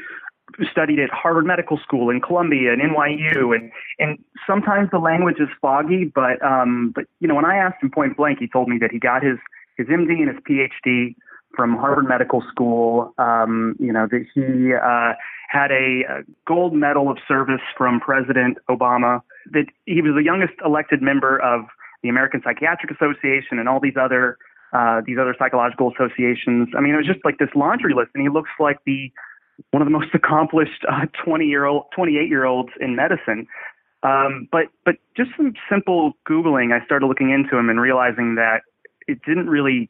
[0.69, 5.49] studied at Harvard Medical School and Columbia and NYU, and and sometimes the language is
[5.61, 8.77] foggy, but um, but you know when I asked him point blank, he told me
[8.79, 9.37] that he got his
[9.77, 11.15] his MD and his PhD
[11.55, 13.13] from Harvard Medical School.
[13.17, 15.13] Um, you know that he uh,
[15.49, 19.21] had a, gold medal of service from President Obama.
[19.51, 21.65] That he was the youngest elected member of
[22.03, 24.37] the American Psychiatric Association and all these other
[24.73, 26.69] uh, these other psychological associations.
[26.77, 29.11] I mean, it was just like this laundry list, and he looks like the
[29.71, 30.85] one of the most accomplished
[31.23, 33.47] 20 uh, year old, 28 year olds in medicine.
[34.03, 38.61] Um, but but just some simple googling, I started looking into him and realizing that
[39.07, 39.89] it didn't really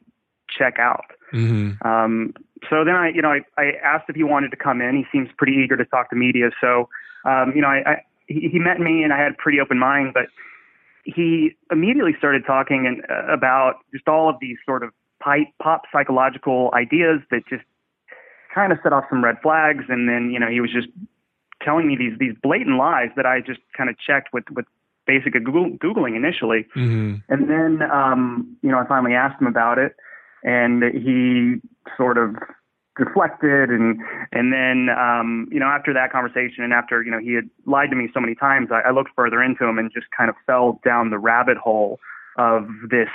[0.50, 1.06] check out.
[1.32, 1.86] Mm-hmm.
[1.86, 2.34] Um,
[2.70, 4.96] so then I, you know, I, I asked if he wanted to come in.
[4.96, 6.50] He seems pretty eager to talk to media.
[6.60, 6.88] So,
[7.24, 9.78] um, you know, I, I he, he met me and I had a pretty open
[9.78, 10.26] mind, but
[11.04, 14.90] he immediately started talking and, uh, about just all of these sort of
[15.20, 17.64] pipe, pop psychological ideas that just
[18.54, 19.84] kind of set off some red flags.
[19.88, 20.88] And then, you know, he was just
[21.64, 24.66] telling me these these blatant lies that I just kind of checked with with
[25.06, 27.16] basic Google, googling initially, mm-hmm.
[27.28, 29.96] and then um, you know I finally asked him about it,
[30.42, 31.60] and he
[31.96, 32.36] sort of
[32.98, 34.00] deflected and
[34.32, 37.88] and then um you know after that conversation and after you know he had lied
[37.88, 40.36] to me so many times I, I looked further into him and just kind of
[40.46, 41.98] fell down the rabbit hole
[42.36, 43.08] of this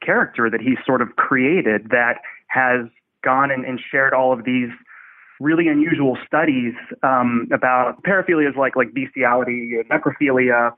[0.00, 2.86] character that he sort of created that has
[3.24, 4.70] gone and, and shared all of these
[5.40, 10.72] really unusual studies um, about paraphilias like like bestiality and necrophilia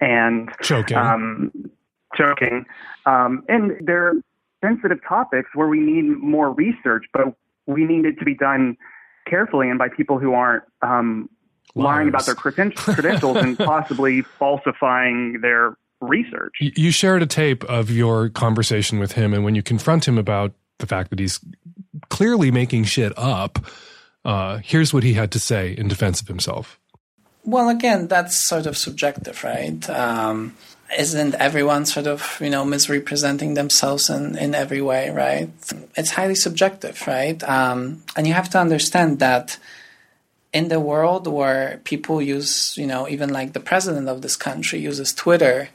[0.00, 0.96] and choking.
[0.96, 1.52] um,
[2.14, 2.66] choking.
[3.06, 4.14] Um, and they're
[4.64, 7.34] sensitive topics where we need more research but
[7.66, 8.76] we need it to be done
[9.28, 11.28] carefully and by people who aren't um,
[11.74, 16.54] lying about their creden- credentials and possibly falsifying their research.
[16.60, 20.52] You shared a tape of your conversation with him, and when you confront him about
[20.78, 21.40] the fact that he's
[22.10, 23.58] clearly making shit up,
[24.24, 26.78] uh, here's what he had to say in defense of himself.
[27.44, 29.88] Well, again, that's sort of subjective, right?
[29.90, 30.56] Um,
[30.98, 35.50] isn't everyone sort of you know misrepresenting themselves in, in every way right?
[35.96, 37.42] It's highly subjective right?
[37.42, 39.58] Um, and you have to understand that
[40.52, 44.78] in the world where people use you know even like the president of this country
[44.78, 45.68] uses twitter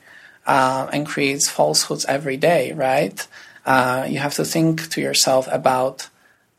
[0.47, 3.27] uh, and creates falsehoods every day right?
[3.65, 6.09] Uh, you have to think to yourself about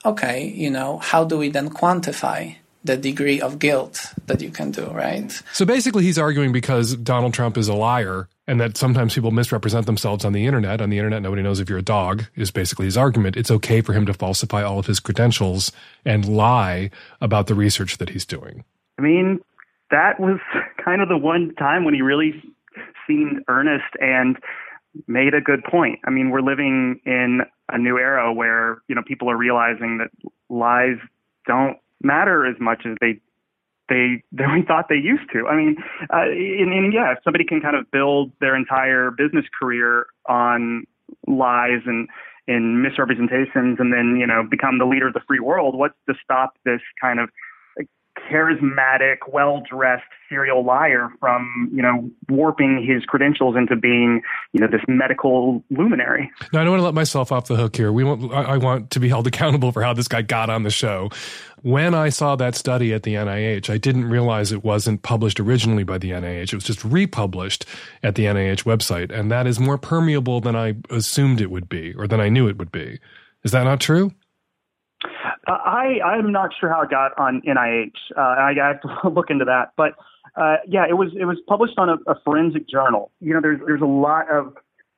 [0.04, 4.70] okay you know how do we then quantify the degree of guilt that you can
[4.70, 5.42] do, right?
[5.52, 9.86] So basically, he's arguing because Donald Trump is a liar and that sometimes people misrepresent
[9.86, 10.80] themselves on the internet.
[10.80, 13.36] On the internet, nobody knows if you're a dog, is basically his argument.
[13.36, 15.70] It's okay for him to falsify all of his credentials
[16.04, 16.90] and lie
[17.20, 18.64] about the research that he's doing.
[18.98, 19.40] I mean,
[19.90, 20.40] that was
[20.84, 22.42] kind of the one time when he really
[23.06, 24.36] seemed earnest and
[25.06, 26.00] made a good point.
[26.04, 30.10] I mean, we're living in a new era where, you know, people are realizing that
[30.48, 30.96] lies
[31.46, 33.20] don't matter as much as they
[33.88, 35.46] they they thought they used to.
[35.46, 35.76] I mean,
[36.12, 40.86] uh, and, and yeah, if somebody can kind of build their entire business career on
[41.26, 42.08] lies and
[42.48, 46.14] and misrepresentations, and then you know become the leader of the free world, what's to
[46.22, 47.28] stop this kind of
[48.30, 54.82] charismatic, well-dressed serial liar from, you know, warping his credentials into being, you know, this
[54.86, 56.30] medical luminary.
[56.52, 57.92] No, I don't want to let myself off the hook here.
[57.92, 60.70] We want, I want to be held accountable for how this guy got on the
[60.70, 61.10] show.
[61.62, 65.84] When I saw that study at the NIH, I didn't realize it wasn't published originally
[65.84, 66.52] by the NIH.
[66.52, 67.66] It was just republished
[68.02, 69.10] at the NIH website.
[69.12, 72.48] And that is more permeable than I assumed it would be or than I knew
[72.48, 72.98] it would be.
[73.42, 74.12] Is that not true?
[75.52, 77.92] I I'm not sure how it got on NIH.
[78.16, 79.94] Uh, I have to look into that, but
[80.36, 83.10] uh, yeah, it was it was published on a, a, forensic journal.
[83.20, 84.54] You know, there's there's a lot of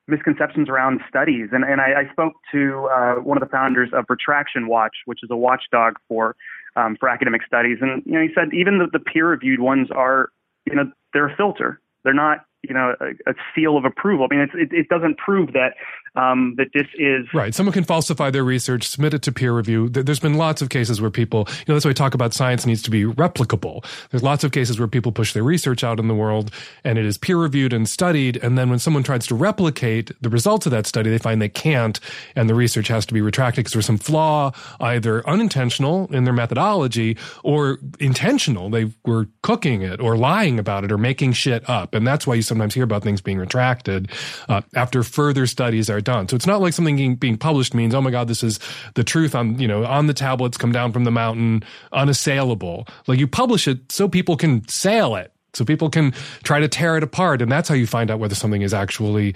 [0.08, 4.04] misconceptions around studies, and and I, I spoke to uh, one of the founders of
[4.08, 6.36] Retraction Watch, which is a watchdog for
[6.76, 9.88] um, for academic studies, and you know, he said even the, the peer reviewed ones
[9.94, 10.30] are
[10.66, 11.80] you know they're a filter.
[12.04, 14.26] They're not you know a, a seal of approval.
[14.30, 15.74] I mean, it, it doesn't prove that
[16.14, 17.54] um, that this is right.
[17.54, 19.88] Someone can falsify their research, submit it to peer review.
[19.88, 22.66] There's been lots of cases where people, you know, that's why we talk about science
[22.66, 23.84] needs to be replicable.
[24.10, 26.50] There's lots of cases where people push their research out in the world
[26.84, 28.36] and it is peer reviewed and studied.
[28.36, 31.48] And then when someone tries to replicate the results of that study, they find they
[31.48, 31.98] can't
[32.36, 36.34] and the research has to be retracted because there's some flaw, either unintentional in their
[36.34, 38.68] methodology or intentional.
[38.68, 41.94] They were cooking it or lying about it or making shit up.
[41.94, 44.10] And that's why you sometimes hear about things being retracted
[44.50, 46.28] uh, after further studies are done.
[46.28, 48.58] So it's not like something being published means, oh my God, this is
[48.94, 51.62] the truth on, you know, on the tablets, come down from the mountain,
[51.92, 52.86] unassailable.
[53.06, 56.12] Like you publish it so people can sail it, so people can
[56.42, 57.42] try to tear it apart.
[57.42, 59.34] And that's how you find out whether something is actually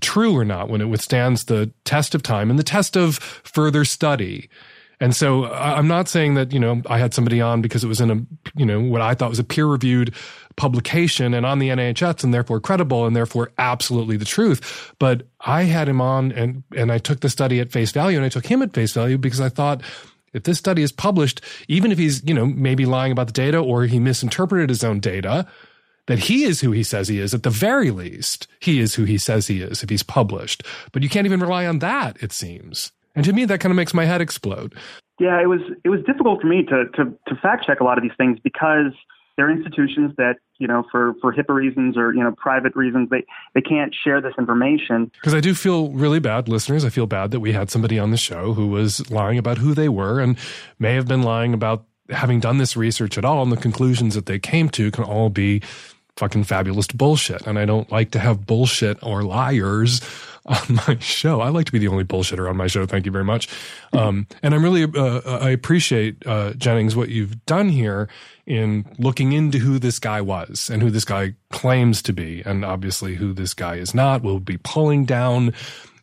[0.00, 3.84] true or not when it withstands the test of time and the test of further
[3.84, 4.48] study.
[5.00, 8.00] And so I'm not saying that, you know, I had somebody on because it was
[8.00, 8.16] in a,
[8.54, 10.14] you know, what I thought was a peer reviewed
[10.56, 14.92] publication and on the NIHS and therefore credible and therefore absolutely the truth.
[14.98, 18.26] But I had him on and, and I took the study at face value and
[18.26, 19.82] I took him at face value because I thought,
[20.32, 23.58] if this study is published, even if he's, you know, maybe lying about the data
[23.58, 25.46] or he misinterpreted his own data,
[26.06, 27.34] that he is who he says he is.
[27.34, 30.62] At the very least, he is who he says he is if he's published.
[30.92, 32.92] But you can't even rely on that, it seems.
[33.20, 34.74] And to me, that kind of makes my head explode.
[35.18, 37.98] Yeah, it was it was difficult for me to to, to fact check a lot
[37.98, 38.92] of these things because
[39.36, 43.24] they're institutions that you know for for HIPAA reasons or you know private reasons they
[43.54, 45.10] they can't share this information.
[45.20, 46.84] Because I do feel really bad, listeners.
[46.84, 49.74] I feel bad that we had somebody on the show who was lying about who
[49.74, 50.38] they were and
[50.78, 54.26] may have been lying about having done this research at all, and the conclusions that
[54.26, 55.62] they came to can all be
[56.20, 57.46] fucking fabulous bullshit.
[57.46, 60.02] And I don't like to have bullshit or liars
[60.46, 61.40] on my show.
[61.40, 62.84] I like to be the only bullshitter on my show.
[62.84, 63.48] Thank you very much.
[63.94, 68.08] Um, and I'm really, uh, I appreciate, uh, Jennings, what you've done here
[68.46, 72.42] in looking into who this guy was and who this guy claims to be.
[72.44, 74.22] And obviously who this guy is not.
[74.22, 75.54] We'll be pulling down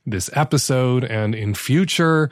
[0.06, 2.32] this episode and in future,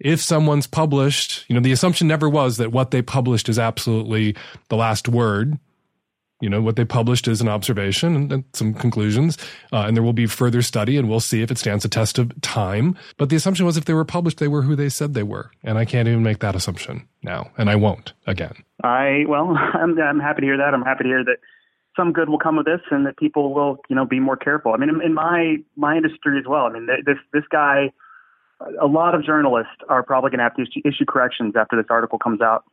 [0.00, 4.36] if someone's published, you know, the assumption never was that what they published is absolutely
[4.68, 5.58] the last word
[6.42, 9.38] you know what they published is an observation and, and some conclusions
[9.72, 12.18] uh, and there will be further study and we'll see if it stands a test
[12.18, 12.98] of time.
[13.16, 15.50] But the assumption was if they were published they were who they said they were.
[15.62, 18.54] And i can't even make that assumption now and i won't again.
[18.82, 20.74] I well i'm, I'm happy to hear that.
[20.74, 21.36] I'm happy to hear that
[21.96, 24.74] some good will come of this and that people will you know be more careful.
[24.74, 27.92] I mean in, in my my industry as well i mean this this guy
[28.80, 31.86] a lot of journalists are probably going to have to issue, issue corrections after this
[31.90, 32.64] article comes out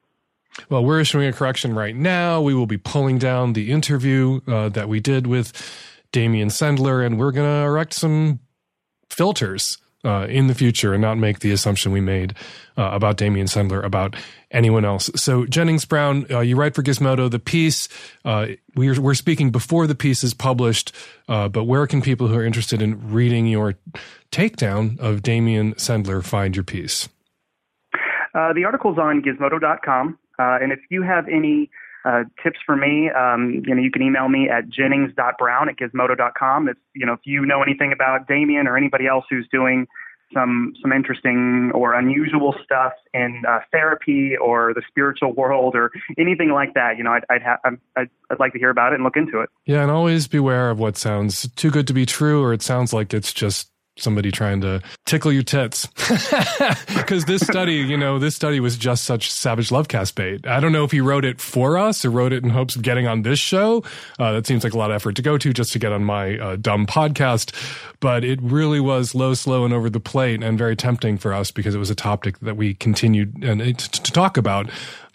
[0.69, 2.41] well, we're issuing a correction right now.
[2.41, 5.53] We will be pulling down the interview uh, that we did with
[6.11, 8.39] Damian Sendler, and we're going to erect some
[9.09, 12.33] filters uh, in the future and not make the assumption we made
[12.77, 14.15] uh, about Damian Sendler about
[14.51, 15.09] anyone else.
[15.15, 17.29] So, Jennings Brown, uh, you write for Gizmodo.
[17.29, 17.89] The piece
[18.23, 20.95] uh, we're we're speaking before the piece is published,
[21.27, 23.75] uh, but where can people who are interested in reading your
[24.31, 27.09] takedown of Damian Sendler find your piece?
[28.33, 30.17] Uh, the article's on Gizmodo.com.
[30.39, 31.69] Uh, and if you have any
[32.05, 36.69] uh, tips for me, um, you know, you can email me at jennings.brown at gizmodo.com.
[36.69, 39.87] If, you know, if you know anything about Damian or anybody else who's doing
[40.33, 46.51] some some interesting or unusual stuff in uh, therapy or the spiritual world or anything
[46.51, 47.59] like that, you know, I'd I'd, ha-
[47.95, 49.49] I'd I'd like to hear about it and look into it.
[49.65, 52.93] Yeah, and always beware of what sounds too good to be true, or it sounds
[52.93, 53.71] like it's just
[54.01, 55.87] somebody trying to tickle your tits.
[57.09, 60.45] Because this study, you know, this study was just such savage love cast bait.
[60.45, 62.83] I don't know if he wrote it for us or wrote it in hopes of
[62.83, 63.83] getting on this show.
[64.19, 66.03] Uh, that seems like a lot of effort to go to just to get on
[66.03, 67.51] my uh, dumb podcast.
[67.99, 71.49] But it really was low, slow, and over the plate and very tempting for us
[71.51, 74.69] because it was a topic that we continued and, uh, to talk about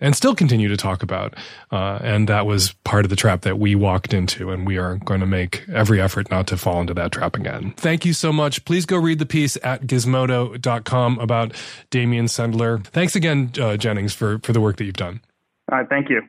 [0.04, 1.34] and still continue to talk about.
[1.72, 4.96] Uh, and that was part of the trap that we walked into, and we are
[4.96, 7.72] going to make every effort not to fall into that trap again.
[7.78, 8.64] Thank you so much.
[8.66, 11.52] Please go read the piece at gizmodo.com about
[11.88, 12.84] Damian Sendler.
[12.88, 15.22] Thanks again, uh, Jennings, for, for the work that you've done.
[15.72, 16.20] All right, thank you.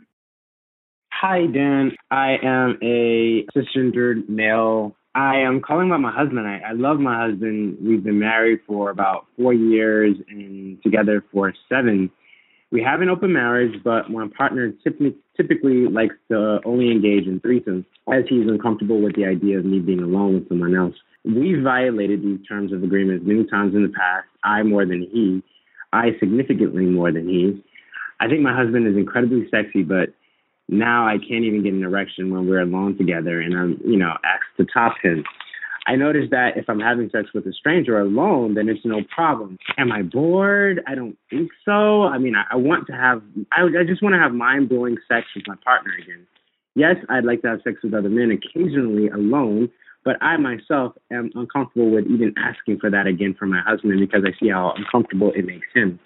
[1.11, 1.91] Hi, Dan.
[2.09, 4.95] I am a cisgendered male.
[5.13, 6.47] I am calling about my husband.
[6.47, 7.77] I, I love my husband.
[7.81, 12.09] We've been married for about four years and together for seven
[12.71, 17.39] we have an open marriage, but my partner typically, typically likes to only engage in
[17.39, 20.95] threesomes as he's uncomfortable with the idea of me being alone with someone else.
[21.23, 24.27] We've violated these terms of agreement many times in the past.
[24.43, 25.41] I more than he.
[25.93, 27.63] I significantly more than he.
[28.19, 30.09] I think my husband is incredibly sexy, but
[30.67, 34.13] now I can't even get an erection when we're alone together and I'm, you know,
[34.23, 35.23] asked to top him.
[35.87, 39.57] I noticed that if I'm having sex with a stranger alone, then it's no problem.
[39.77, 40.81] Am I bored?
[40.87, 42.03] I don't think so.
[42.03, 43.21] I mean, I, I want to have,
[43.51, 46.25] I, I just want to have mind blowing sex with my partner again.
[46.73, 49.69] Yes, I'd like to have sex with other men occasionally alone,
[50.03, 54.23] but I myself am uncomfortable with even asking for that again from my husband because
[54.25, 55.99] I see how uncomfortable it makes him.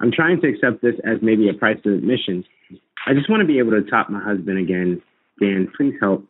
[0.00, 2.44] I'm trying to accept this as maybe a price of admission.
[3.06, 5.02] I just want to be able to top my husband again.
[5.40, 6.24] Dan, please help.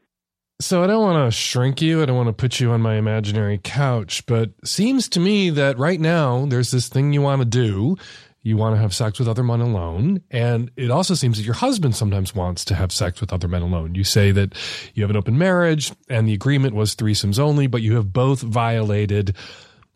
[0.58, 2.02] So I don't want to shrink you.
[2.02, 5.78] I don't want to put you on my imaginary couch, but seems to me that
[5.78, 7.96] right now there's this thing you want to do.
[8.42, 10.22] You want to have sex with other men alone.
[10.30, 13.60] And it also seems that your husband sometimes wants to have sex with other men
[13.60, 13.94] alone.
[13.94, 14.54] You say that
[14.94, 18.40] you have an open marriage and the agreement was threesomes only, but you have both
[18.40, 19.36] violated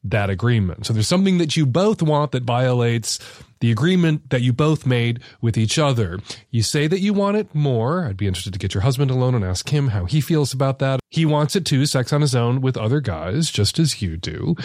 [0.05, 0.85] that agreement.
[0.85, 3.19] So there's something that you both want that violates
[3.61, 6.19] the agreement that you both made with each other.
[6.51, 8.07] You say that you want it more.
[8.07, 10.79] I'd be interested to get your husband alone and ask him how he feels about
[10.81, 11.01] that.
[11.11, 14.57] He wants it too, sex on his own with other guys, just as you do.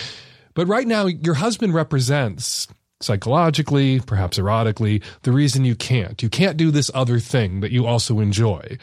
[0.53, 2.67] But right now, your husband represents
[3.01, 6.23] psychologically, perhaps erotically, the reason you can't.
[6.23, 8.77] You can't do this other thing that you also enjoy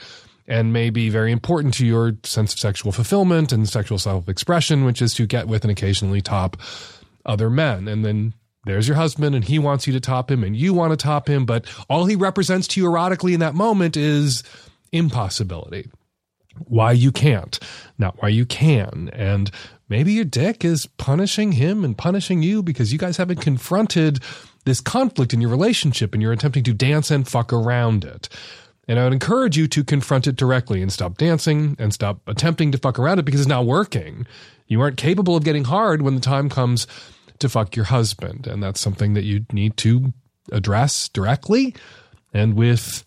[0.47, 4.85] and may be very important to your sense of sexual fulfillment and sexual self expression,
[4.85, 6.57] which is to get with and occasionally top
[7.25, 7.89] other men.
[7.89, 8.35] And then
[8.65, 11.29] there's your husband and he wants you to top him and you want to top
[11.29, 14.43] him, but all he represents to you erotically in that moment is
[14.93, 15.91] impossibility.
[16.59, 17.59] Why you can't,
[17.99, 19.11] not why you can.
[19.15, 19.51] And
[19.89, 24.21] maybe your dick is punishing him and punishing you because you guys haven't confronted
[24.65, 28.29] this conflict in your relationship and you're attempting to dance and fuck around it.
[28.87, 32.73] And I would encourage you to confront it directly and stop dancing and stop attempting
[32.73, 34.27] to fuck around it because it's not working.
[34.67, 36.87] You aren't capable of getting hard when the time comes
[37.43, 38.47] to fuck your husband.
[38.47, 40.13] And that's something that you need to
[40.51, 41.75] address directly
[42.33, 43.05] and with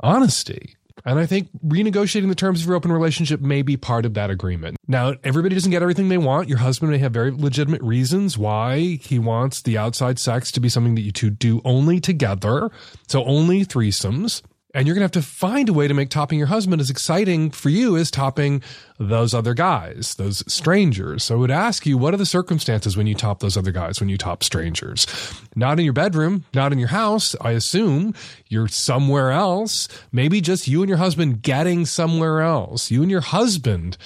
[0.00, 0.76] honesty.
[1.04, 4.28] And I think renegotiating the terms of your open relationship may be part of that
[4.30, 4.76] agreement.
[4.88, 6.48] Now, everybody doesn't get everything they want.
[6.48, 10.68] Your husband may have very legitimate reasons why he wants the outside sex to be
[10.68, 12.70] something that you two do only together.
[13.06, 14.42] So only threesomes.
[14.76, 16.90] And you're going to have to find a way to make topping your husband as
[16.90, 18.62] exciting for you as topping
[18.98, 21.24] those other guys, those strangers.
[21.24, 24.00] So I would ask you, what are the circumstances when you top those other guys,
[24.00, 25.06] when you top strangers?
[25.54, 27.34] Not in your bedroom, not in your house.
[27.40, 28.12] I assume
[28.48, 29.88] you're somewhere else.
[30.12, 32.90] Maybe just you and your husband getting somewhere else.
[32.90, 33.96] You and your husband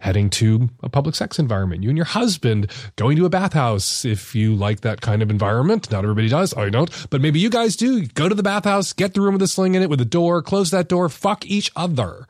[0.00, 1.82] heading to a public sex environment.
[1.82, 5.90] You and your husband going to a bathhouse if you like that kind of environment.
[5.90, 6.56] Not everybody does.
[6.56, 6.90] I don't.
[7.10, 8.06] But maybe you guys do.
[8.06, 10.42] Go to the bathhouse, get the room with a sling in it with a door,
[10.42, 12.26] close that door, fuck each other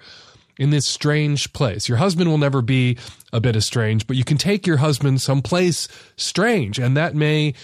[0.59, 1.89] in this strange place.
[1.89, 2.99] Your husband will never be
[3.33, 6.79] a bit estranged, but you can take your husband someplace strange.
[6.79, 7.55] And that may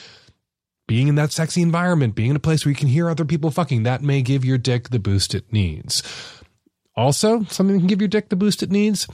[0.86, 3.50] being in that sexy environment, being in a place where you can hear other people
[3.50, 6.02] fucking, that may give your dick the boost it needs.
[6.94, 9.06] Also, something that can give your dick the boost it needs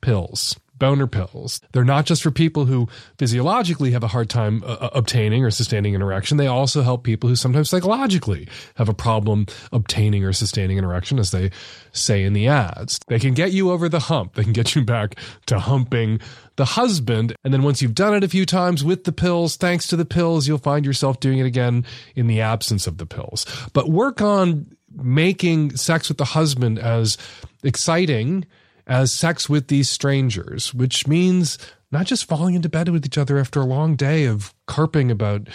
[0.00, 1.60] pills boner pills.
[1.70, 2.88] They're not just for people who
[3.18, 6.38] physiologically have a hard time uh, uh, obtaining or sustaining an erection.
[6.38, 11.20] They also help people who sometimes psychologically have a problem obtaining or sustaining an erection,
[11.20, 11.52] as they
[11.92, 12.98] say in the ads.
[13.06, 14.34] They can get you over the hump.
[14.34, 15.14] They can get you back
[15.46, 16.18] to humping
[16.56, 17.36] the husband.
[17.44, 20.04] And then once you've done it a few times with the pills, thanks to the
[20.04, 21.84] pills, you'll find yourself doing it again
[22.16, 23.46] in the absence of the pills.
[23.74, 27.16] But work on making sex with the husband as
[27.62, 28.46] exciting
[28.90, 31.56] as sex with these strangers, which means
[31.92, 35.48] not just falling into bed with each other after a long day of carping about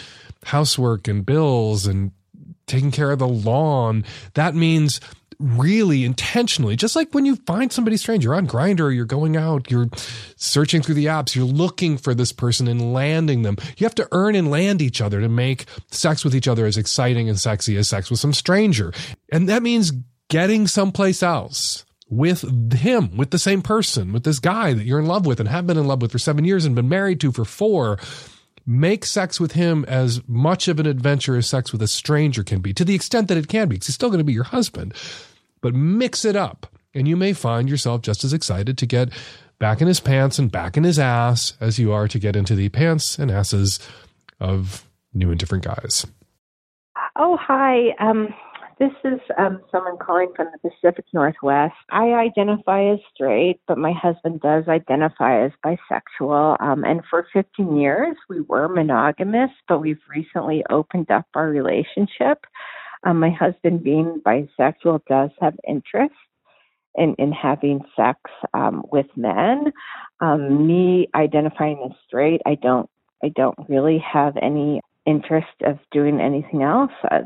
[0.44, 2.12] housework and bills and
[2.66, 4.04] taking care of the lawn.
[4.34, 5.00] That means
[5.38, 9.70] really intentionally, just like when you find somebody strange, you're on Grindr, you're going out,
[9.70, 9.90] you're
[10.36, 13.58] searching through the apps, you're looking for this person and landing them.
[13.76, 16.78] You have to earn and land each other to make sex with each other as
[16.78, 18.94] exciting and sexy as sex with some stranger.
[19.30, 19.92] And that means
[20.30, 25.06] getting someplace else with him, with the same person, with this guy that you're in
[25.06, 27.32] love with and have been in love with for seven years and been married to
[27.32, 27.98] for four.
[28.64, 32.60] Make sex with him as much of an adventure as sex with a stranger can
[32.60, 34.44] be, to the extent that it can be, because he's still going to be your
[34.44, 34.92] husband.
[35.60, 39.10] But mix it up, and you may find yourself just as excited to get
[39.58, 42.54] back in his pants and back in his ass as you are to get into
[42.54, 43.78] the pants and asses
[44.40, 44.84] of
[45.14, 46.04] new and different guys.
[47.16, 47.90] Oh, hi.
[48.00, 48.34] Um,
[48.78, 51.74] this is um, someone calling from the Pacific Northwest.
[51.90, 56.60] I identify as straight, but my husband does identify as bisexual.
[56.60, 62.44] Um, and for 15 years, we were monogamous, but we've recently opened up our relationship.
[63.04, 66.14] Um, my husband, being bisexual, does have interest
[66.96, 68.20] in, in having sex
[68.52, 69.72] um, with men.
[70.20, 72.90] Um, me identifying as straight, I don't,
[73.24, 76.90] I don't really have any interest of doing anything else.
[77.10, 77.20] Uh,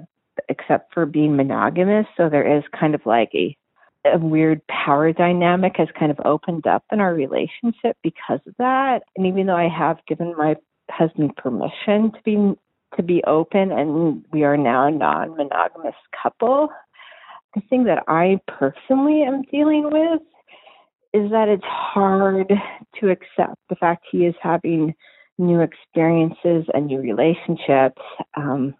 [0.50, 2.06] except for being monogamous.
[2.16, 3.56] So there is kind of like a
[4.04, 9.02] a weird power dynamic has kind of opened up in our relationship because of that.
[9.14, 10.56] And even though I have given my
[10.90, 12.54] husband permission to be
[12.96, 16.70] to be open and we are now a non-monogamous couple,
[17.54, 20.22] the thing that I personally am dealing with
[21.12, 22.52] is that it's hard
[23.00, 24.94] to accept the fact he is having
[25.38, 28.02] new experiences and new relationships.
[28.36, 28.74] Um,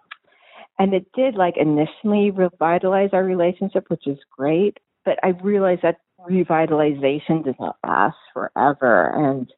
[0.80, 4.78] and it did like initially revitalize our relationship, which is great.
[5.04, 9.12] But I realized that revitalization does not last forever.
[9.14, 9.52] And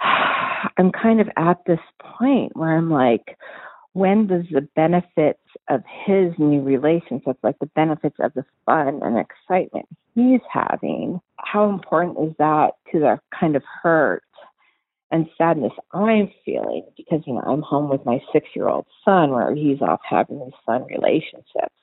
[0.78, 3.36] I'm kind of at this point where I'm like,
[3.92, 9.18] when does the benefits of his new relationship, like the benefits of the fun and
[9.18, 14.22] excitement he's having, how important is that to the kind of hurt
[15.10, 19.30] and sadness I'm feeling because, you know, I'm home with my six year old son
[19.30, 21.74] where he's off having these fun relationships.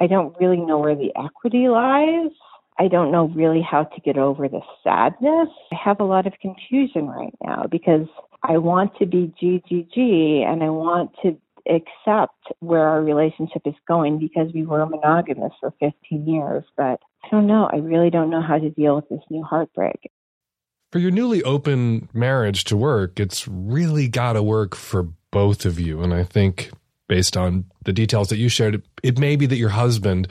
[0.00, 2.32] I don't really know where the equity lies.
[2.78, 5.48] I don't know really how to get over the sadness.
[5.70, 8.08] I have a lot of confusion right now because
[8.42, 11.36] I want to be GGG and I want to
[11.68, 16.64] accept where our relationship is going because we were monogamous for 15 years.
[16.76, 17.70] But I don't know.
[17.72, 20.10] I really don't know how to deal with this new heartbreak.
[20.92, 25.80] For your newly open marriage to work, it's really got to work for both of
[25.80, 26.02] you.
[26.02, 26.70] And I think
[27.08, 30.28] based on the details that you shared, it may be that your husband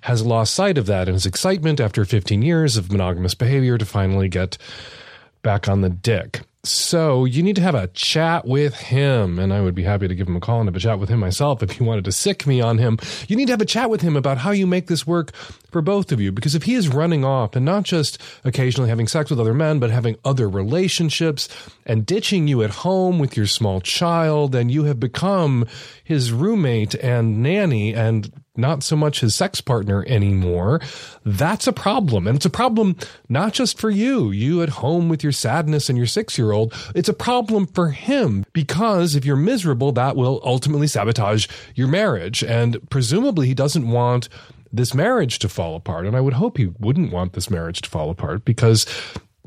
[0.00, 3.84] has lost sight of that in his excitement after 15 years of monogamous behavior to
[3.84, 4.56] finally get
[5.42, 6.40] back on the dick.
[6.64, 9.38] So you need to have a chat with him.
[9.38, 11.08] And I would be happy to give him a call and have a chat with
[11.08, 12.98] him myself if you wanted to sic me on him.
[13.28, 15.32] You need to have a chat with him about how you make this work
[15.70, 16.32] for both of you.
[16.32, 19.78] Because if he is running off and not just occasionally having sex with other men,
[19.78, 21.48] but having other relationships
[21.86, 25.64] and ditching you at home with your small child, and you have become
[26.02, 30.80] his roommate and nanny and not so much his sex partner anymore,
[31.24, 32.26] that's a problem.
[32.26, 32.96] And it's a problem
[33.28, 36.74] not just for you, you at home with your sadness and your six year old.
[36.94, 42.42] It's a problem for him because if you're miserable, that will ultimately sabotage your marriage.
[42.42, 44.28] And presumably he doesn't want
[44.72, 46.06] this marriage to fall apart.
[46.06, 48.86] And I would hope he wouldn't want this marriage to fall apart because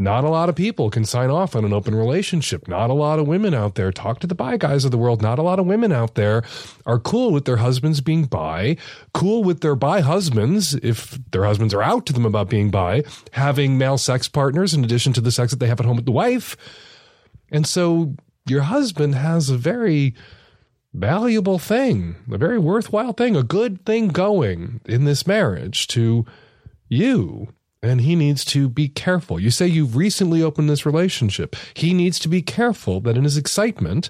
[0.02, 2.68] not a lot of people can sign off on an open relationship.
[2.68, 5.22] Not a lot of women out there, talk to the bi guys of the world,
[5.22, 6.44] not a lot of women out there
[6.88, 8.78] are cool with their husbands being bi,
[9.14, 13.04] cool with their bi husbands, if their husbands are out to them about being bi,
[13.34, 16.06] having male sex partners in addition to the sex that they have at home with
[16.06, 16.58] the wife.
[17.52, 18.16] And so
[18.48, 20.16] your husband has a very
[20.94, 26.26] valuable thing, a very worthwhile thing, a good thing going in this marriage to
[26.90, 27.54] you
[27.84, 29.40] and he needs to be careful.
[29.40, 31.56] You say you've recently opened this relationship.
[31.74, 34.10] He needs to be careful that in his excitement,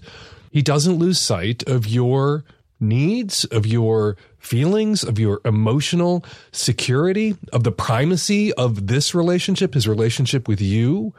[0.52, 2.44] he doesn't lose sight of your
[2.80, 9.88] needs, of your feelings, of your emotional security, of the primacy of this relationship, his
[9.88, 11.14] relationship with you.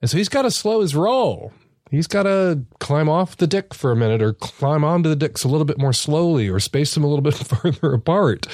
[0.00, 1.52] And so he's got to slow his roll.
[1.90, 5.44] He's got to climb off the dick for a minute or climb onto the dicks
[5.44, 8.46] a little bit more slowly or space them a little bit further apart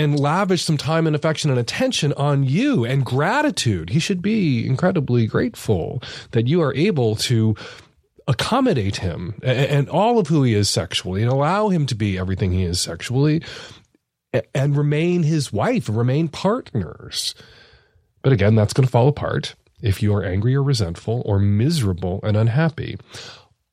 [0.00, 3.90] and lavish some time and affection and attention on you and gratitude.
[3.90, 7.54] He should be incredibly grateful that you are able to
[8.26, 12.50] accommodate him and all of who he is sexually and allow him to be everything
[12.50, 13.42] he is sexually
[14.54, 17.34] and remain his wife remain partners.
[18.22, 22.20] But again, that's going to fall apart if you are angry or resentful or miserable
[22.22, 22.96] and unhappy.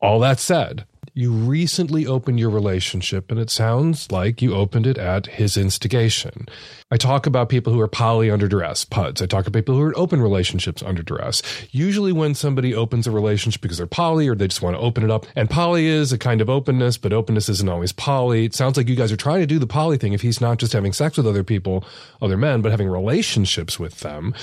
[0.02, 0.86] All that said,
[1.18, 6.46] you recently opened your relationship and it sounds like you opened it at his instigation.
[6.92, 9.20] I talk about people who are poly under duress, PUDs.
[9.20, 11.42] I talk about people who are open relationships under duress.
[11.72, 15.04] Usually when somebody opens a relationship because they're poly or they just want to open
[15.04, 18.46] it up, and poly is a kind of openness, but openness isn't always poly.
[18.46, 20.60] It sounds like you guys are trying to do the poly thing if he's not
[20.60, 21.84] just having sex with other people,
[22.22, 24.36] other men, but having relationships with them.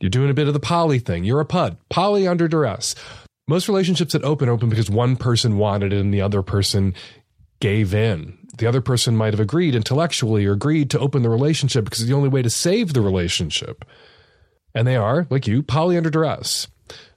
[0.00, 1.24] You're doing a bit of the poly thing.
[1.24, 2.94] You're a PUD, poly under duress
[3.48, 6.94] most relationships that open open because one person wanted it and the other person
[7.60, 8.36] gave in.
[8.58, 12.08] The other person might have agreed intellectually or agreed to open the relationship because it's
[12.08, 13.84] the only way to save the relationship.
[14.74, 16.68] And they are, like you, poly under duress.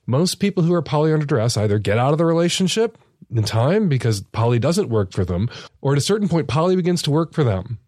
[0.05, 2.97] Most people who are poly under duress either get out of the relationship
[3.33, 5.49] in time because poly doesn't work for them,
[5.81, 7.79] or at a certain point, poly begins to work for them.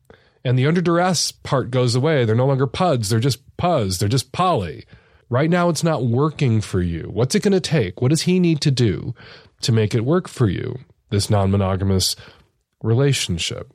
[0.44, 2.26] And the under duress part goes away.
[2.26, 4.86] They're no longer PUDs, they're just PUZs, they're just poly.
[5.32, 7.10] Right now, it's not working for you.
[7.10, 8.02] What's it going to take?
[8.02, 9.16] What does he need to do
[9.62, 10.80] to make it work for you,
[11.10, 12.18] this non monogamous
[12.84, 13.72] relationship?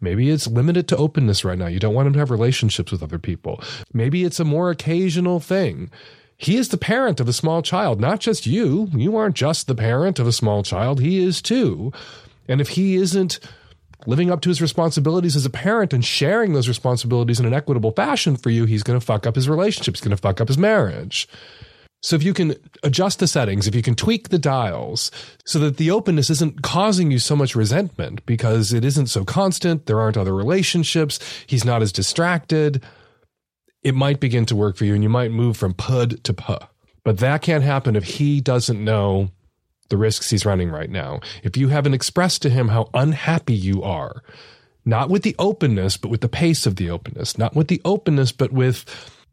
[0.00, 1.66] Maybe it's limited to openness right now.
[1.66, 3.60] You don't want him to have relationships with other people.
[3.92, 5.90] Maybe it's a more occasional thing.
[6.36, 8.88] He is the parent of a small child, not just you.
[8.92, 11.00] You aren't just the parent of a small child.
[11.00, 11.92] He is too.
[12.46, 13.40] And if he isn't
[14.06, 17.92] living up to his responsibilities as a parent and sharing those responsibilities in an equitable
[17.92, 19.94] fashion for you, he's going to fuck up his relationship.
[19.94, 21.28] He's going to fuck up his marriage.
[22.02, 25.12] So if you can adjust the settings, if you can tweak the dials
[25.44, 29.86] so that the openness isn't causing you so much resentment because it isn't so constant,
[29.86, 32.82] there aren't other relationships, he's not as distracted,
[33.84, 36.58] it might begin to work for you and you might move from pud to puh.
[37.04, 39.30] But that can't happen if he doesn't know
[39.92, 41.20] the risks he's running right now.
[41.42, 44.22] If you haven't expressed to him how unhappy you are,
[44.86, 48.32] not with the openness, but with the pace of the openness, not with the openness,
[48.32, 48.86] but with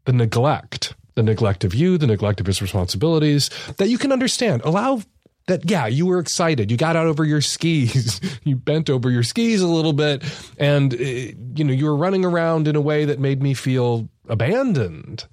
[0.04, 3.48] the neglect, the neglect of you, the neglect of his responsibilities,
[3.78, 4.60] that you can understand.
[4.62, 5.00] Allow
[5.46, 6.70] that, yeah, you were excited.
[6.70, 8.20] You got out over your skis.
[8.44, 10.22] you bent over your skis a little bit.
[10.58, 14.10] And, uh, you know, you were running around in a way that made me feel
[14.28, 15.24] abandoned.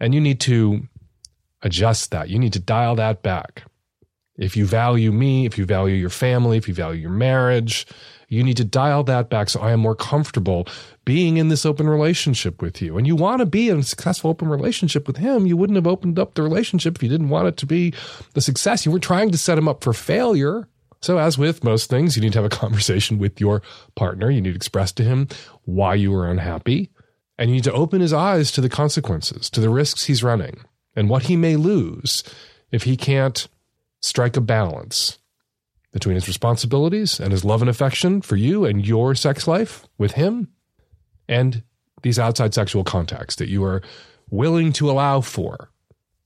[0.00, 0.88] And you need to
[1.60, 2.30] adjust that.
[2.30, 3.64] You need to dial that back.
[4.36, 7.86] If you value me, if you value your family, if you value your marriage,
[8.28, 10.66] You need to dial that back so I am more comfortable
[11.04, 12.96] being in this open relationship with you.
[12.96, 15.46] And you want to be in a successful open relationship with him.
[15.46, 17.92] You wouldn't have opened up the relationship if you didn't want it to be
[18.32, 18.84] the success.
[18.84, 20.68] You were trying to set him up for failure.
[21.00, 23.62] So, as with most things, you need to have a conversation with your
[23.94, 24.30] partner.
[24.30, 25.28] You need to express to him
[25.64, 26.90] why you were unhappy.
[27.38, 30.60] And you need to open his eyes to the consequences, to the risks he's running,
[30.94, 32.22] and what he may lose
[32.70, 33.48] if he can't
[34.04, 35.18] strike a balance
[35.90, 40.12] between his responsibilities and his love and affection for you and your sex life with
[40.12, 40.48] him
[41.26, 41.62] and
[42.02, 43.80] these outside sexual contacts that you are
[44.30, 45.70] willing to allow for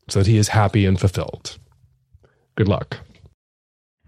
[0.09, 1.57] so that he is happy and fulfilled.
[2.57, 2.99] Good luck.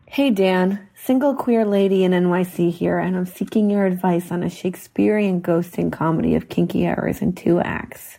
[0.06, 0.88] Hey, Dan.
[0.96, 5.92] Single queer lady in NYC here, and I'm seeking your advice on a Shakespearean ghosting
[5.92, 8.18] comedy of kinky errors in two acts.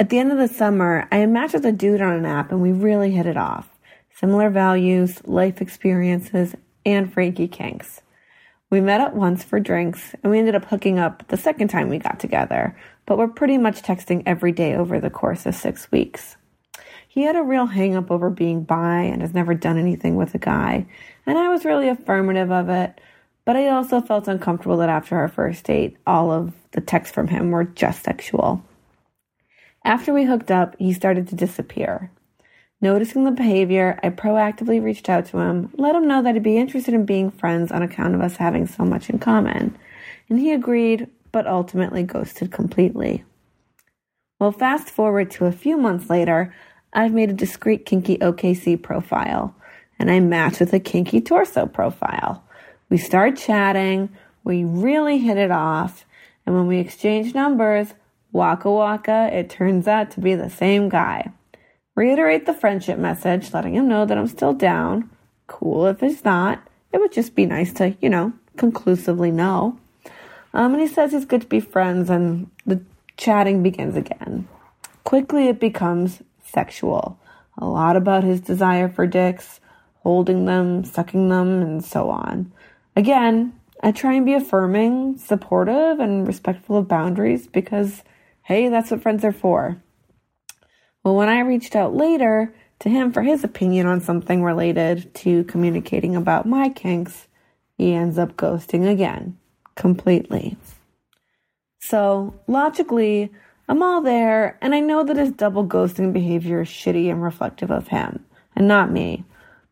[0.00, 2.60] At the end of the summer, I matched with a dude on an app and
[2.60, 3.77] we really hit it off
[4.18, 6.54] similar values, life experiences,
[6.84, 8.00] and Frankie kinks.
[8.70, 11.88] We met up once for drinks and we ended up hooking up the second time
[11.88, 15.90] we got together, but we're pretty much texting every day over the course of six
[15.90, 16.36] weeks.
[17.08, 20.34] He had a real hang up over being bi and has never done anything with
[20.34, 20.86] a guy,
[21.24, 23.00] and I was really affirmative of it,
[23.44, 27.28] but I also felt uncomfortable that after our first date, all of the texts from
[27.28, 28.62] him were just sexual.
[29.84, 32.10] After we hooked up, he started to disappear.
[32.80, 36.58] Noticing the behavior, I proactively reached out to him, let him know that I'd be
[36.58, 39.76] interested in being friends on account of us having so much in common.
[40.28, 43.24] And he agreed, but ultimately ghosted completely.
[44.38, 46.54] Well, fast forward to a few months later,
[46.92, 49.56] I've made a discreet kinky OKC profile,
[49.98, 52.44] and I match with a kinky torso profile.
[52.90, 54.08] We start chatting,
[54.44, 56.06] we really hit it off,
[56.46, 57.94] and when we exchange numbers,
[58.30, 61.32] waka waka, it turns out to be the same guy
[61.98, 65.10] reiterate the friendship message, letting him know that I'm still down.
[65.48, 66.62] Cool if he's not.
[66.92, 69.76] It would just be nice to, you know, conclusively know.
[70.54, 72.80] Um, and he says he's good to be friends, and the
[73.16, 74.46] chatting begins again.
[75.02, 77.18] Quickly, it becomes sexual.
[77.58, 79.58] A lot about his desire for dicks,
[80.04, 82.52] holding them, sucking them, and so on.
[82.94, 88.04] Again, I try and be affirming, supportive, and respectful of boundaries because,
[88.42, 89.82] hey, that's what friends are for.
[91.08, 95.42] Well, when I reached out later to him for his opinion on something related to
[95.44, 97.28] communicating about my kinks,
[97.78, 99.38] he ends up ghosting again,
[99.74, 100.58] completely.
[101.80, 103.32] So, logically,
[103.70, 107.70] I'm all there, and I know that his double ghosting behavior is shitty and reflective
[107.70, 109.24] of him, and not me.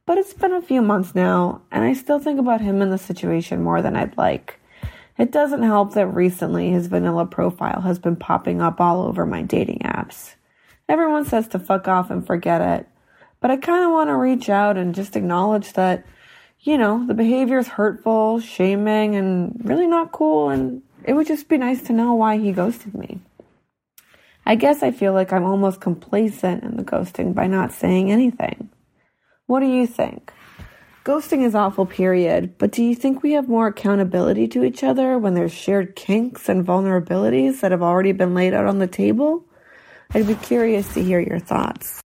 [0.07, 2.97] But it's been a few months now, and I still think about him in the
[2.97, 4.59] situation more than I'd like.
[5.19, 9.43] It doesn't help that recently his vanilla profile has been popping up all over my
[9.43, 10.33] dating apps.
[10.89, 12.89] Everyone says to fuck off and forget it.
[13.41, 16.05] But I kind of want to reach out and just acknowledge that,
[16.61, 20.51] you know, the behavior is hurtful, shaming, and really not cool.
[20.51, 23.21] And it would just be nice to know why he ghosted me.
[24.45, 28.71] I guess I feel like I'm almost complacent in the ghosting by not saying anything.
[29.47, 30.33] What do you think?
[31.05, 35.19] Ghosting is awful, period, but do you think we have more accountability to each other
[35.19, 39.46] when there's shared kinks and vulnerabilities that have already been laid out on the table?
[40.13, 42.01] I'd be curious to hear your thoughts.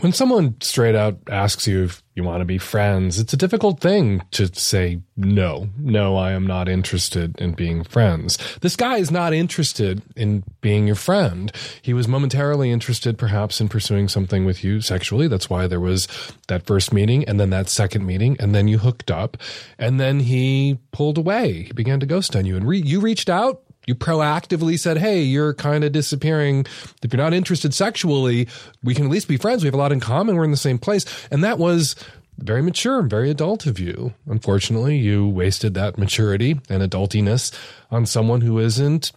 [0.00, 3.78] When someone straight out asks you if you want to be friends, it's a difficult
[3.78, 5.68] thing to say no.
[5.78, 8.36] No, I am not interested in being friends.
[8.60, 11.52] This guy is not interested in being your friend.
[11.80, 15.28] He was momentarily interested perhaps in pursuing something with you sexually.
[15.28, 16.08] That's why there was
[16.48, 19.36] that first meeting and then that second meeting and then you hooked up
[19.78, 21.62] and then he pulled away.
[21.62, 25.22] He began to ghost on you and re- you reached out you proactively said, Hey,
[25.22, 26.66] you're kind of disappearing.
[27.02, 28.48] If you're not interested sexually,
[28.82, 29.62] we can at least be friends.
[29.62, 30.36] We have a lot in common.
[30.36, 31.04] We're in the same place.
[31.30, 31.96] And that was
[32.38, 34.14] very mature and very adult of you.
[34.26, 37.52] Unfortunately, you wasted that maturity and adultiness
[37.90, 39.12] on someone who isn't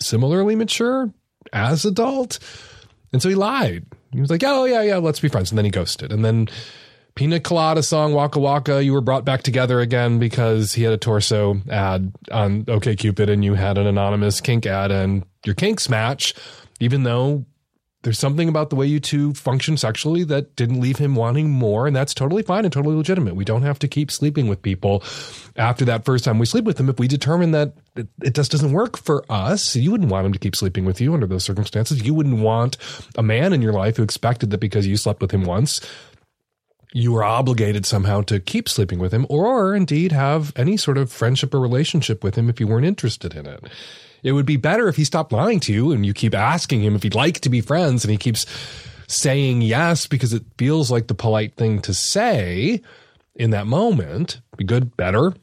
[0.00, 1.12] similarly mature
[1.52, 2.38] as adult.
[3.12, 3.84] And so he lied.
[4.12, 5.50] He was like, Oh, yeah, yeah, let's be friends.
[5.50, 6.12] And then he ghosted.
[6.12, 6.48] And then
[7.14, 10.98] Pina Colada song Waka Waka, you were brought back together again because he had a
[10.98, 15.88] torso ad on OK Cupid, and you had an anonymous kink ad and your kinks
[15.88, 16.34] match,
[16.80, 17.44] even though
[18.02, 21.86] there's something about the way you two function sexually that didn't leave him wanting more.
[21.86, 23.34] And that's totally fine and totally legitimate.
[23.34, 25.02] We don't have to keep sleeping with people
[25.56, 26.90] after that first time we sleep with them.
[26.90, 30.32] If we determine that it, it just doesn't work for us, you wouldn't want him
[30.34, 32.02] to keep sleeping with you under those circumstances.
[32.02, 32.76] You wouldn't want
[33.16, 35.80] a man in your life who expected that because you slept with him once,
[36.94, 41.12] you were obligated somehow to keep sleeping with him or indeed have any sort of
[41.12, 43.62] friendship or relationship with him if you weren't interested in it.
[44.22, 46.94] It would be better if he stopped lying to you and you keep asking him
[46.94, 48.46] if he'd like to be friends and he keeps
[49.08, 52.80] saying yes because it feels like the polite thing to say
[53.34, 54.40] in that moment.
[54.56, 55.34] Be good, better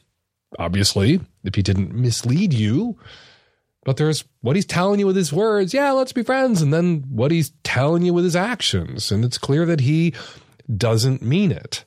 [0.60, 2.98] obviously, if he didn't mislead you.
[3.84, 5.74] But there's what he's telling you with his words.
[5.74, 6.62] Yeah, let's be friends.
[6.62, 9.12] And then what he's telling you with his actions.
[9.12, 10.14] And it's clear that he
[10.78, 11.86] doesn't mean it.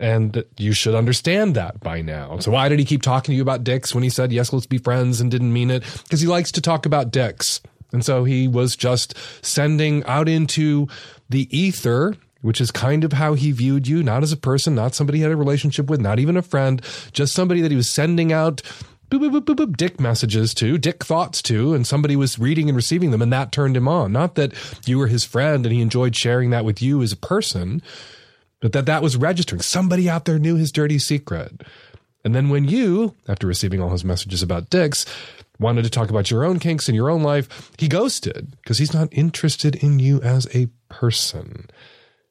[0.00, 2.38] And you should understand that by now.
[2.38, 4.66] So why did he keep talking to you about dicks when he said, yes, let's
[4.66, 5.82] be friends and didn't mean it?
[6.04, 7.60] Because he likes to talk about dicks.
[7.92, 10.86] And so he was just sending out into
[11.28, 14.94] the ether, which is kind of how he viewed you, not as a person, not
[14.94, 16.80] somebody he had a relationship with, not even a friend,
[17.12, 18.62] just somebody that he was sending out
[19.10, 22.68] boop, boop, boop, boop, boop, dick messages to, dick thoughts to, and somebody was reading
[22.68, 24.12] and receiving them, and that turned him on.
[24.12, 24.52] Not that
[24.86, 27.82] you were his friend and he enjoyed sharing that with you as a person,
[28.60, 29.62] but that that was registering.
[29.62, 31.62] Somebody out there knew his dirty secret.
[32.24, 35.06] And then when you, after receiving all his messages about dicks,
[35.58, 38.94] wanted to talk about your own kinks in your own life, he ghosted because he's
[38.94, 41.68] not interested in you as a person.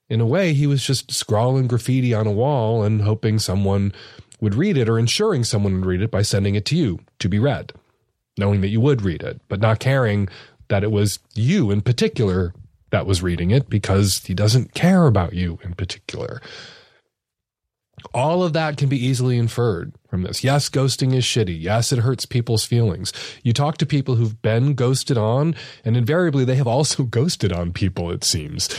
[0.09, 3.93] In a way, he was just scrawling graffiti on a wall and hoping someone
[4.39, 7.29] would read it or ensuring someone would read it by sending it to you to
[7.29, 7.73] be read,
[8.37, 10.29] knowing that you would read it, but not caring
[10.69, 12.53] that it was you in particular
[12.91, 16.41] that was reading it because he doesn't care about you in particular.
[18.13, 20.43] All of that can be easily inferred from this.
[20.43, 21.59] Yes, ghosting is shitty.
[21.59, 23.11] Yes, it hurts people's feelings.
[23.43, 27.73] You talk to people who've been ghosted on, and invariably they have also ghosted on
[27.73, 28.69] people, it seems.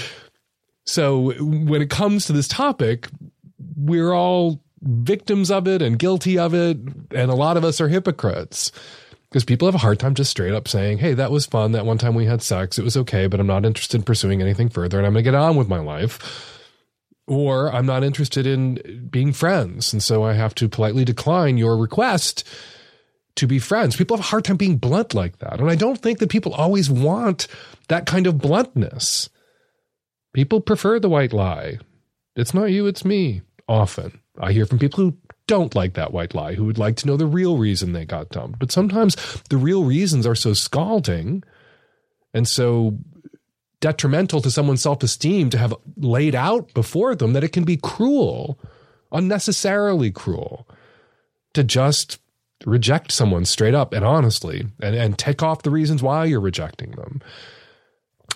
[0.86, 3.08] So when it comes to this topic,
[3.76, 6.76] we're all victims of it and guilty of it.
[7.12, 8.72] And a lot of us are hypocrites
[9.30, 11.72] because people have a hard time just straight up saying, Hey, that was fun.
[11.72, 12.78] That one time we had sex.
[12.78, 15.30] It was okay, but I'm not interested in pursuing anything further and I'm going to
[15.30, 16.54] get on with my life.
[17.26, 19.92] Or I'm not interested in being friends.
[19.92, 22.42] And so I have to politely decline your request
[23.38, 23.96] to be friends.
[23.96, 25.60] People have a hard time being blunt like that.
[25.60, 27.46] And I don't think that people always want
[27.88, 29.28] that kind of bluntness.
[30.32, 31.78] People prefer the white lie.
[32.34, 34.20] It's not you, it's me, often.
[34.40, 35.16] I hear from people who
[35.46, 38.30] don't like that white lie, who would like to know the real reason they got
[38.30, 38.58] dumped.
[38.58, 39.16] But sometimes
[39.48, 41.42] the real reasons are so scalding
[42.34, 42.98] and so
[43.80, 47.76] detrimental to someone's self esteem to have laid out before them that it can be
[47.76, 48.58] cruel,
[49.12, 50.68] unnecessarily cruel,
[51.54, 52.18] to just
[52.66, 56.90] reject someone straight up and honestly and, and take off the reasons why you're rejecting
[56.92, 57.20] them.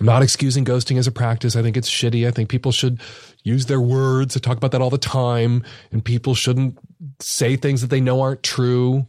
[0.00, 1.54] I'm not excusing ghosting as a practice.
[1.54, 2.26] I think it's shitty.
[2.26, 3.00] I think people should
[3.44, 4.36] use their words.
[4.36, 5.64] I talk about that all the time.
[5.90, 6.78] And people shouldn't
[7.20, 9.06] say things that they know aren't true.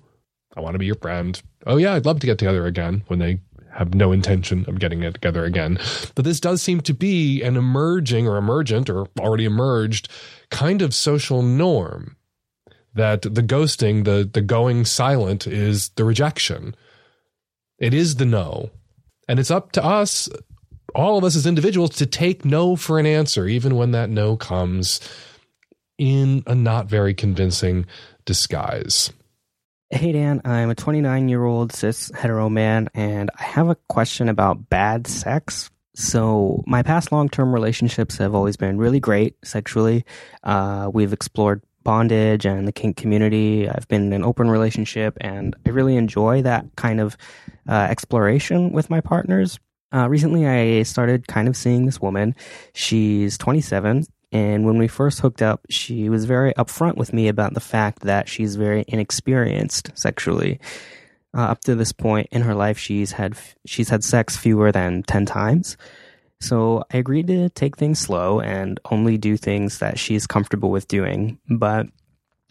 [0.56, 1.42] I want to be your friend.
[1.66, 3.40] Oh, yeah, I'd love to get together again when they
[3.72, 5.80] have no intention of getting it together again.
[6.16, 10.10] But this does seem to be an emerging or emergent or already emerged
[10.52, 12.18] kind of social norm
[12.94, 16.76] that the ghosting, the, the going silent is the rejection.
[17.80, 18.70] It is the no.
[19.28, 20.30] And it's up to us
[20.96, 24.36] all of us as individuals to take no for an answer, even when that no
[24.38, 25.00] comes
[25.98, 27.86] in a not very convincing
[28.26, 29.12] disguise.
[29.90, 34.28] Hey Dan, I'm a 29 year old cis hetero man, and I have a question
[34.28, 35.70] about bad sex.
[35.96, 40.04] So, my past long term relationships have always been really great sexually.
[40.44, 43.70] Uh, we've explored bondage and the kink community.
[43.70, 47.16] I've been in an open relationship, and I really enjoy that kind of
[47.70, 49.60] uh, exploration with my partners.
[49.94, 52.36] Uh, recently, I started kind of seeing this woman.
[52.74, 54.06] She's 27.
[54.32, 58.02] And when we first hooked up, she was very upfront with me about the fact
[58.02, 60.60] that she's very inexperienced sexually.
[61.36, 63.36] Uh, up to this point in her life, she's had
[63.66, 65.78] she's had sex fewer than ten times.
[66.42, 70.88] So I agreed to take things slow and only do things that she's comfortable with
[70.88, 71.40] doing.
[71.50, 71.88] But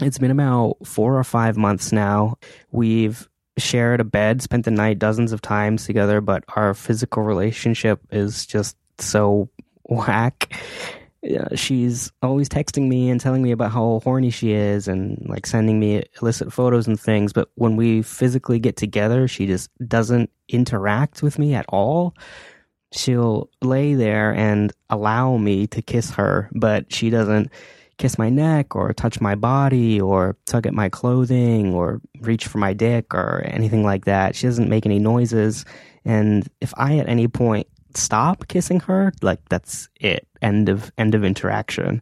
[0.01, 2.39] it's been about four or five months now.
[2.71, 3.29] We've
[3.59, 8.47] shared a bed, spent the night dozens of times together, but our physical relationship is
[8.47, 9.49] just so
[9.85, 10.55] whack.
[11.23, 15.47] Yeah, she's always texting me and telling me about how horny she is and like
[15.47, 17.33] sending me illicit photos and things.
[17.33, 22.17] But when we physically get together, she just doesn't interact with me at all.
[22.93, 27.51] She'll lay there and allow me to kiss her, but she doesn't
[27.99, 32.59] kiss my neck or touch my body or tug at my clothing or reach for
[32.59, 34.35] my dick or anything like that.
[34.35, 35.65] She doesn't make any noises.
[36.05, 40.27] And if I at any point stop kissing her, like that's it.
[40.41, 42.01] End of end of interaction.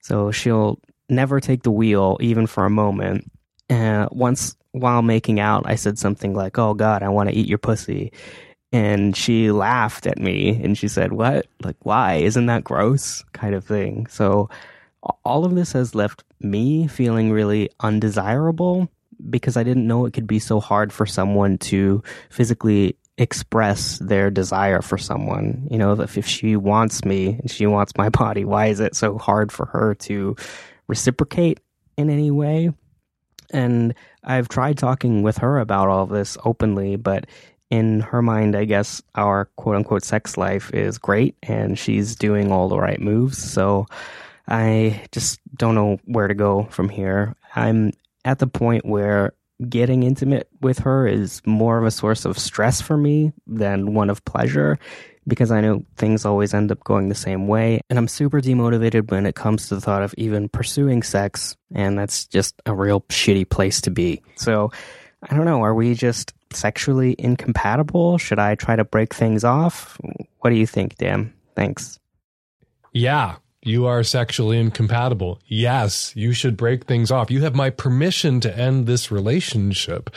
[0.00, 0.78] So she'll
[1.08, 3.30] never take the wheel even for a moment.
[3.68, 7.48] Uh, once while making out, I said something like, "Oh God, I want to eat
[7.48, 8.12] your pussy,"
[8.72, 11.46] and she laughed at me and she said, "What?
[11.62, 12.16] Like why?
[12.16, 14.06] Isn't that gross?" Kind of thing.
[14.08, 14.48] So
[15.24, 18.88] all of this has left me feeling really undesirable
[19.28, 24.30] because I didn't know it could be so hard for someone to physically express their
[24.30, 25.68] desire for someone.
[25.70, 28.96] You know, if, if she wants me and she wants my body, why is it
[28.96, 30.36] so hard for her to
[30.88, 31.60] reciprocate
[31.96, 32.72] in any way?
[33.52, 33.94] And
[34.24, 37.26] I've tried talking with her about all of this openly, but
[37.68, 42.50] in her mind, I guess our quote unquote sex life is great and she's doing
[42.50, 43.38] all the right moves.
[43.38, 43.86] So
[44.50, 47.36] I just don't know where to go from here.
[47.54, 47.92] I'm
[48.24, 49.32] at the point where
[49.68, 54.10] getting intimate with her is more of a source of stress for me than one
[54.10, 54.78] of pleasure
[55.26, 57.80] because I know things always end up going the same way.
[57.88, 61.56] And I'm super demotivated when it comes to the thought of even pursuing sex.
[61.74, 64.22] And that's just a real shitty place to be.
[64.36, 64.72] So
[65.22, 65.62] I don't know.
[65.62, 68.18] Are we just sexually incompatible?
[68.18, 69.98] Should I try to break things off?
[70.38, 71.32] What do you think, Dan?
[71.54, 71.98] Thanks.
[72.92, 75.38] Yeah, you are sexually incompatible.
[75.46, 77.30] Yes, you should break things off.
[77.30, 80.10] You have my permission to end this relationship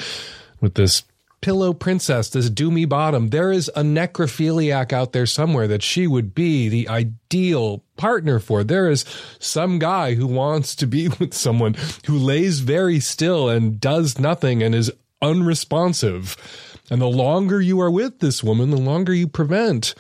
[0.62, 1.04] with this
[1.42, 3.30] pillow princess, this doomy bottom.
[3.30, 8.64] There is a necrophiliac out there somewhere that she would be the ideal partner for.
[8.64, 9.04] There is
[9.40, 11.76] some guy who wants to be with someone
[12.06, 14.90] who lays very still and does nothing and is
[15.22, 16.38] unresponsive.
[16.90, 19.96] And the longer you are with this woman, the longer you prevent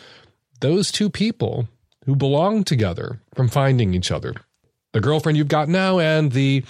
[0.61, 1.67] those two people
[2.05, 4.33] who belong together from finding each other.
[4.93, 6.63] The girlfriend you've got now and the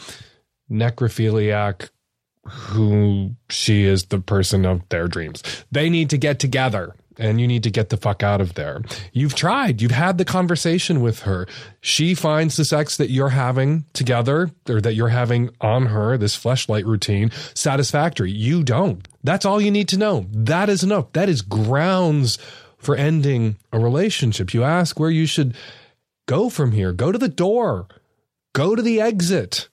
[0.72, 1.90] necrophiliac
[2.46, 5.44] who she is the person of their dreams.
[5.72, 8.82] They need to get together and you need to get the fuck out of there.
[9.12, 11.48] You've tried, you've had the conversation with her.
[11.80, 16.36] She finds the sex that you're having together or that you're having on her, this
[16.36, 18.32] fleshlight routine, satisfactory.
[18.32, 19.08] You don't.
[19.24, 20.26] That's all you need to know.
[20.32, 21.14] That is enough.
[21.14, 22.40] That is grounds
[22.84, 24.54] for ending a relationship.
[24.54, 25.56] You ask where you should
[26.28, 26.92] go from here.
[26.92, 27.88] Go to the door.
[28.54, 29.70] Go to the exit.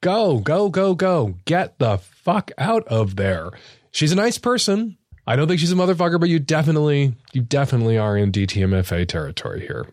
[0.00, 1.34] Go, go, go, go.
[1.44, 3.50] Get the fuck out of there.
[3.90, 4.96] She's a nice person.
[5.26, 9.60] I don't think she's a motherfucker, but you definitely, you definitely are in DTMFA territory
[9.60, 9.86] here.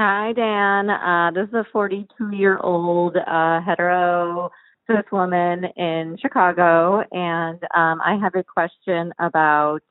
[0.00, 0.90] Hi, Dan.
[0.90, 4.50] Uh, this is a 42 year old uh, hetero
[4.88, 9.82] cis woman in Chicago, and um, I have a question about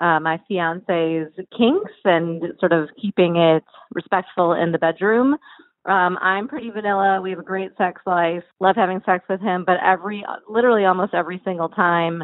[0.00, 5.36] uh, my fiance's kinks and sort of keeping it respectful in the bedroom.
[5.86, 7.20] Um, I'm pretty vanilla.
[7.22, 8.42] We have a great sex life.
[8.60, 12.22] Love having sex with him, but every, literally almost every single time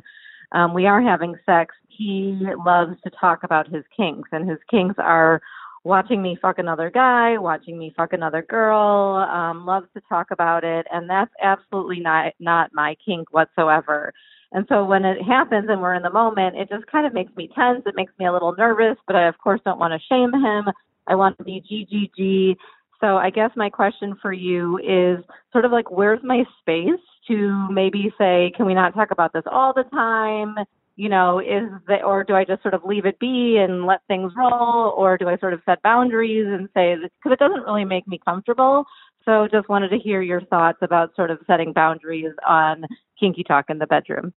[0.52, 4.94] um, we are having sex, he loves to talk about his kinks, and his kinks
[4.98, 5.40] are
[5.84, 9.16] watching me fuck another guy, watching me fuck another girl.
[9.16, 14.12] Um, loves to talk about it, and that's absolutely not not my kink whatsoever.
[14.52, 17.34] And so when it happens and we're in the moment, it just kind of makes
[17.36, 17.82] me tense.
[17.86, 20.72] It makes me a little nervous, but I of course don't want to shame him.
[21.06, 22.56] I want to be GGG.
[23.00, 25.22] So I guess my question for you is
[25.52, 29.44] sort of like, where's my space to maybe say, can we not talk about this
[29.50, 30.54] all the time?
[30.94, 34.00] You know, is that, or do I just sort of leave it be and let
[34.08, 34.94] things roll?
[34.96, 38.18] Or do I sort of set boundaries and say, because it doesn't really make me
[38.24, 38.86] comfortable.
[39.26, 42.84] So just wanted to hear your thoughts about sort of setting boundaries on
[43.18, 44.32] kinky talk in the bedroom.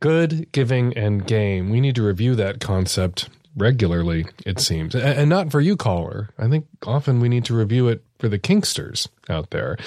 [0.00, 1.70] Good giving and game.
[1.70, 4.94] We need to review that concept regularly, it seems.
[4.94, 6.28] And not for you, caller.
[6.38, 9.78] I think often we need to review it for the kinksters out there.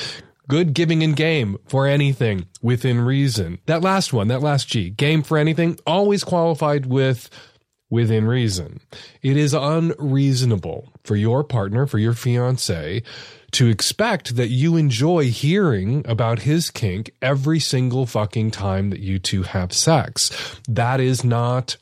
[0.47, 3.59] Good giving and game for anything within reason.
[3.65, 7.29] That last one, that last G, game for anything, always qualified with
[7.89, 8.79] within reason.
[9.21, 13.01] It is unreasonable for your partner, for your fiance,
[13.51, 19.19] to expect that you enjoy hearing about his kink every single fucking time that you
[19.19, 20.59] two have sex.
[20.67, 21.77] That is not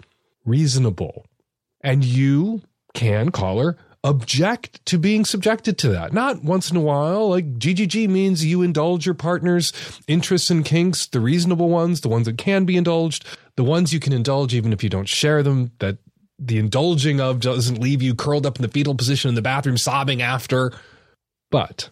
[0.45, 1.25] reasonable.
[1.81, 2.61] And you
[2.93, 6.13] can, caller, object to being subjected to that.
[6.13, 7.29] Not once in a while.
[7.29, 9.73] Like GGG means you indulge your partner's
[10.07, 13.25] interests and kinks, the reasonable ones, the ones that can be indulged,
[13.57, 15.97] the ones you can indulge even if you don't share them, that
[16.37, 19.77] the indulging of doesn't leave you curled up in the fetal position in the bathroom
[19.77, 20.73] sobbing after.
[21.49, 21.89] But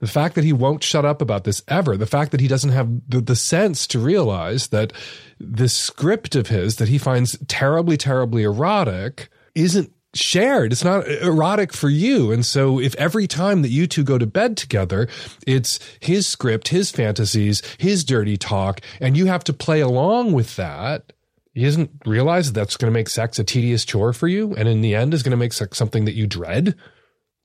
[0.00, 2.72] the fact that he won't shut up about this ever, the fact that he doesn't
[2.72, 4.92] have the, the sense to realize that
[5.40, 10.72] this script of his that he finds terribly, terribly erotic isn't shared.
[10.72, 12.32] It's not erotic for you.
[12.32, 15.08] And so if every time that you two go to bed together,
[15.46, 20.56] it's his script, his fantasies, his dirty talk, and you have to play along with
[20.56, 21.12] that,
[21.54, 24.54] he doesn't realize that that's going to make sex a tedious chore for you.
[24.54, 26.74] And in the end is going to make sex something that you dread.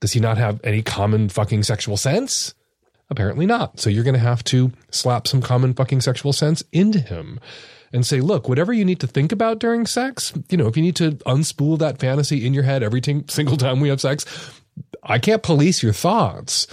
[0.00, 2.54] Does he not have any common fucking sexual sense?
[3.08, 3.80] Apparently not.
[3.80, 7.40] So you're going to have to slap some common fucking sexual sense into him
[7.92, 10.82] and say, look, whatever you need to think about during sex, you know, if you
[10.82, 14.24] need to unspool that fantasy in your head every t- single time we have sex,
[15.02, 16.66] I can't police your thoughts.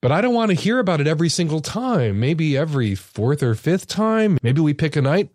[0.00, 2.20] But I don't want to hear about it every single time.
[2.20, 4.38] Maybe every fourth or fifth time.
[4.42, 5.30] Maybe we pick a night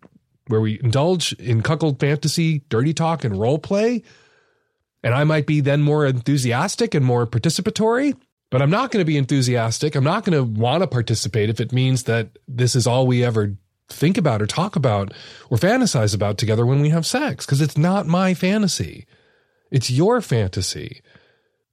[0.46, 4.04] where we indulge in cuckold fantasy, dirty talk, and role play.
[5.04, 8.16] And I might be then more enthusiastic and more participatory.
[8.52, 9.96] But I'm not going to be enthusiastic.
[9.96, 13.24] I'm not going to want to participate if it means that this is all we
[13.24, 13.56] ever
[13.90, 15.14] think about or talk about
[15.50, 19.06] or fantasize about together when we have sex because it's not my fantasy.
[19.72, 21.02] It's your fantasy.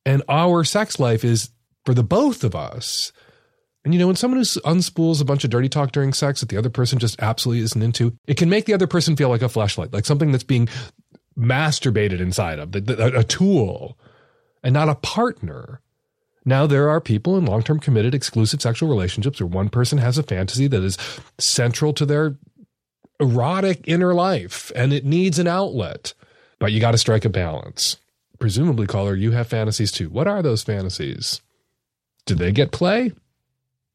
[0.04, 1.50] And our sex life is
[1.84, 3.12] for the both of us.
[3.84, 6.48] And you know, when someone who unspools a bunch of dirty talk during sex that
[6.48, 9.42] the other person just absolutely isn't into, it can make the other person feel like
[9.42, 10.68] a flashlight, like something that's being
[11.38, 13.98] masturbated inside of, a tool
[14.64, 15.80] and not a partner.
[16.48, 20.16] Now, there are people in long term committed exclusive sexual relationships where one person has
[20.16, 20.96] a fantasy that is
[21.38, 22.36] central to their
[23.18, 26.14] erotic inner life and it needs an outlet,
[26.60, 27.96] but you got to strike a balance.
[28.38, 30.08] Presumably, caller, you have fantasies too.
[30.08, 31.40] What are those fantasies?
[32.26, 33.12] Do they get play?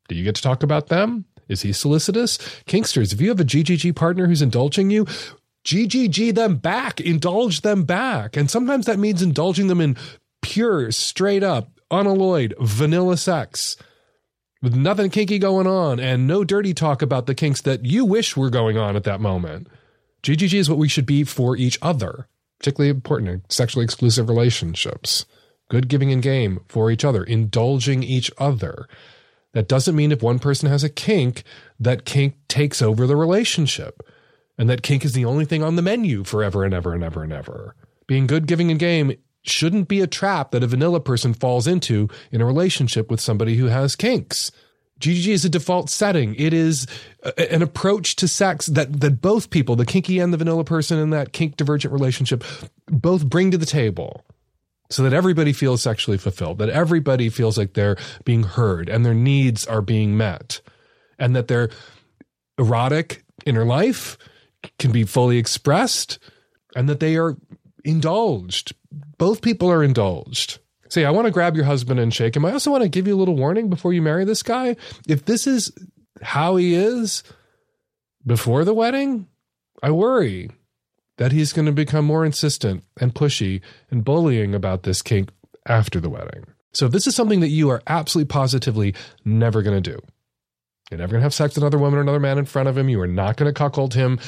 [0.09, 1.25] Do you get to talk about them?
[1.47, 2.37] Is he solicitous?
[2.65, 5.05] Kinksters, if you have a GGG partner who's indulging you,
[5.63, 8.35] GGG them back, indulge them back.
[8.35, 9.95] And sometimes that means indulging them in
[10.41, 13.77] pure, straight up, unalloyed vanilla sex
[14.61, 18.37] with nothing kinky going on and no dirty talk about the kinks that you wish
[18.37, 19.67] were going on at that moment.
[20.23, 22.27] GGG is what we should be for each other,
[22.59, 25.25] particularly important in sexually exclusive relationships.
[25.69, 28.87] Good giving and game for each other, indulging each other.
[29.53, 31.43] That doesn't mean if one person has a kink,
[31.79, 34.01] that kink takes over the relationship
[34.57, 37.23] and that kink is the only thing on the menu forever and ever and ever
[37.23, 37.75] and ever.
[38.05, 39.13] Being good, giving, and game
[39.43, 43.55] shouldn't be a trap that a vanilla person falls into in a relationship with somebody
[43.55, 44.51] who has kinks.
[44.99, 46.35] GGG is a default setting.
[46.35, 46.85] It is
[47.23, 50.99] a, an approach to sex that that both people, the kinky and the vanilla person
[50.99, 52.43] in that kink divergent relationship,
[52.87, 54.23] both bring to the table.
[54.91, 59.13] So that everybody feels sexually fulfilled, that everybody feels like they're being heard and their
[59.13, 60.59] needs are being met,
[61.17, 61.69] and that their
[62.57, 64.17] erotic inner life
[64.79, 66.19] can be fully expressed,
[66.75, 67.37] and that they are
[67.83, 68.73] indulged.
[69.17, 70.59] Both people are indulged.
[70.89, 72.45] Say, I want to grab your husband and shake him.
[72.45, 74.75] I also want to give you a little warning before you marry this guy.
[75.07, 75.71] If this is
[76.21, 77.23] how he is
[78.25, 79.27] before the wedding,
[79.81, 80.51] I worry
[81.17, 85.29] that he's going to become more insistent and pushy and bullying about this kink
[85.67, 86.45] after the wedding.
[86.73, 89.99] So if this is something that you are absolutely positively never going to do,
[90.89, 92.77] you're never going to have sex with another woman or another man in front of
[92.77, 92.89] him.
[92.89, 94.19] You are not going to cuckold him.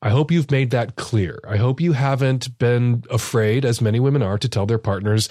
[0.00, 1.40] I hope you've made that clear.
[1.46, 5.28] I hope you haven't been afraid, as many women are, to tell their partners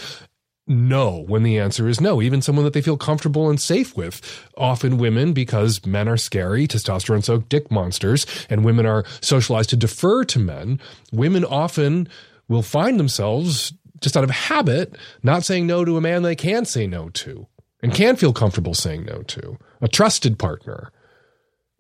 [0.68, 2.22] no when the answer is no.
[2.22, 4.46] Even someone that they feel comfortable and safe with.
[4.58, 9.78] Often women, because men are scary, testosterone soaked dick monsters, and women are socialized to
[9.78, 10.82] defer to men,
[11.14, 12.10] women often
[12.50, 16.66] will find themselves just out of habit not saying no to a man they can
[16.66, 17.48] say no to
[17.82, 20.92] and can feel comfortable saying no to, a trusted partner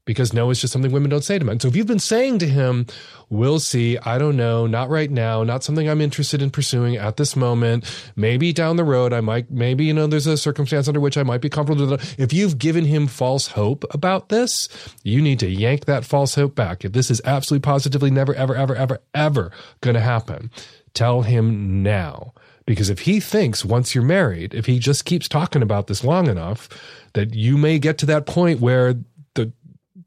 [0.07, 1.59] because no is just something women don't say to men.
[1.59, 2.87] So if you've been saying to him,
[3.29, 7.17] we'll see, I don't know, not right now, not something I'm interested in pursuing at
[7.17, 7.83] this moment,
[8.15, 11.23] maybe down the road, I might, maybe, you know, there's a circumstance under which I
[11.23, 11.93] might be comfortable.
[12.17, 14.67] If you've given him false hope about this,
[15.03, 16.83] you need to yank that false hope back.
[16.83, 19.51] If this is absolutely positively never, ever, ever, ever, ever
[19.81, 20.49] going to happen,
[20.93, 22.33] tell him now.
[22.65, 26.27] Because if he thinks once you're married, if he just keeps talking about this long
[26.27, 26.67] enough,
[27.13, 28.95] that you may get to that point where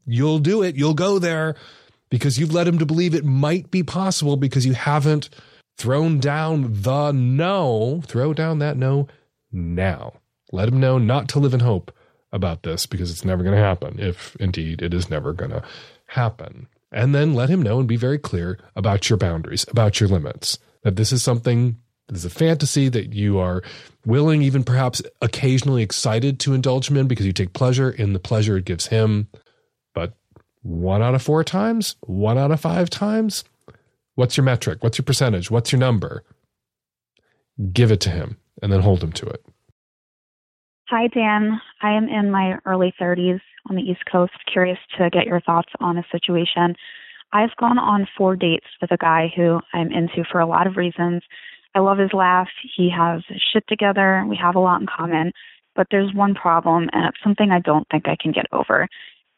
[0.05, 0.75] you'll do it.
[0.75, 1.55] You'll go there
[2.09, 5.29] because you've led him to believe it might be possible because you haven't
[5.77, 8.01] thrown down the no.
[8.05, 9.07] Throw down that no
[9.51, 10.13] now.
[10.51, 11.91] Let him know not to live in hope
[12.31, 15.63] about this because it's never going to happen, if indeed it is never going to
[16.07, 16.67] happen.
[16.91, 20.59] And then let him know and be very clear about your boundaries, about your limits,
[20.83, 21.77] that this is something,
[22.09, 23.63] this is a fantasy that you are
[24.05, 28.19] willing, even perhaps occasionally excited to indulge him in because you take pleasure in the
[28.19, 29.29] pleasure it gives him.
[30.63, 31.95] One out of four times?
[32.01, 33.43] One out of five times?
[34.15, 34.83] What's your metric?
[34.83, 35.49] What's your percentage?
[35.49, 36.23] What's your number?
[37.73, 39.43] Give it to him and then hold him to it.
[40.89, 41.59] Hi, Dan.
[41.81, 43.39] I am in my early 30s
[43.69, 46.75] on the East Coast, curious to get your thoughts on a situation.
[47.33, 50.75] I've gone on four dates with a guy who I'm into for a lot of
[50.75, 51.23] reasons.
[51.73, 52.49] I love his laugh.
[52.75, 53.21] He has
[53.53, 54.25] shit together.
[54.27, 55.31] We have a lot in common.
[55.75, 58.89] But there's one problem, and it's something I don't think I can get over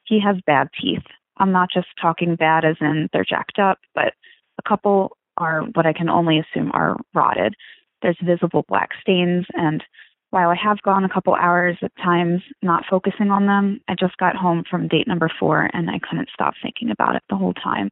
[0.05, 1.03] he has bad teeth.
[1.37, 4.13] I'm not just talking bad as in they're jacked up, but
[4.59, 7.55] a couple are what I can only assume are rotted.
[8.01, 9.83] There's visible black stains, and
[10.29, 14.17] while I have gone a couple hours at times not focusing on them, I just
[14.17, 17.53] got home from date number four and I couldn't stop thinking about it the whole
[17.53, 17.91] time.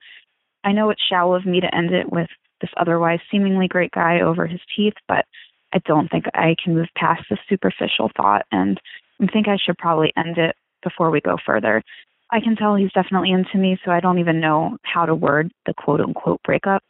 [0.64, 4.22] I know it's shallow of me to end it with this otherwise seemingly great guy
[4.22, 5.26] over his teeth, but
[5.72, 8.80] I don't think I can move past the superficial thought, and
[9.22, 11.84] I think I should probably end it before we go further.
[12.32, 15.52] I can tell he's definitely into me, so I don't even know how to word
[15.66, 16.84] the quote unquote breakup.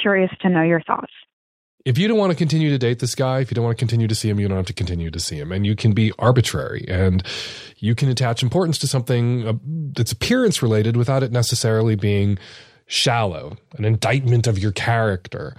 [0.00, 1.12] Curious to know your thoughts.
[1.84, 3.80] if you don't want to continue to date this guy, if you don't want to
[3.80, 5.50] continue to see him, you don't have to continue to see him.
[5.50, 7.22] And you can be arbitrary and
[7.78, 9.54] you can attach importance to something uh,
[9.92, 12.38] that's appearance related without it necessarily being
[12.86, 15.56] shallow, an indictment of your character.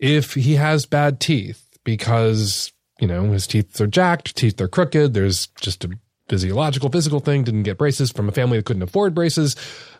[0.00, 5.14] If he has bad teeth because, you know, his teeth are jacked, teeth are crooked,
[5.14, 5.90] there's just a
[6.28, 9.56] physiological, physical thing, didn't get braces from a family that couldn't afford braces,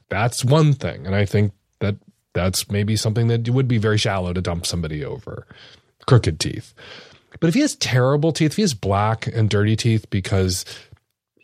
[0.09, 1.07] that's one thing.
[1.07, 1.97] And I think that
[2.35, 5.47] that's maybe something that would be very shallow to dump somebody over.
[6.07, 6.75] Crooked teeth.
[7.41, 10.65] But if he has terrible teeth, if he has black and dirty teeth because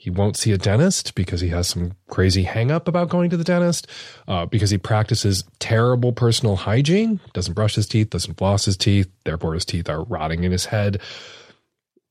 [0.03, 3.45] he won't see a dentist because he has some crazy hangup about going to the
[3.45, 3.87] dentist,
[4.26, 9.09] uh, because he practices terrible personal hygiene, doesn't brush his teeth, doesn't floss his teeth,
[9.24, 11.01] therefore his teeth are rotting in his head.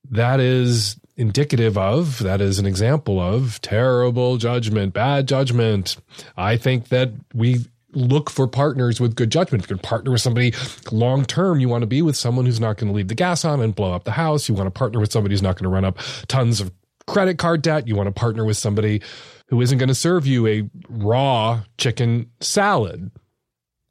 [0.09, 5.95] That is indicative of, that is an example of terrible judgment, bad judgment.
[6.35, 9.63] I think that we look for partners with good judgment.
[9.63, 10.53] If you're going to partner with somebody
[10.91, 13.45] long term, you want to be with someone who's not going to leave the gas
[13.45, 14.49] on and blow up the house.
[14.49, 16.71] You want to partner with somebody who's not going to run up tons of
[17.05, 17.87] credit card debt.
[17.87, 19.01] You want to partner with somebody
[19.47, 23.11] who isn't going to serve you a raw chicken salad.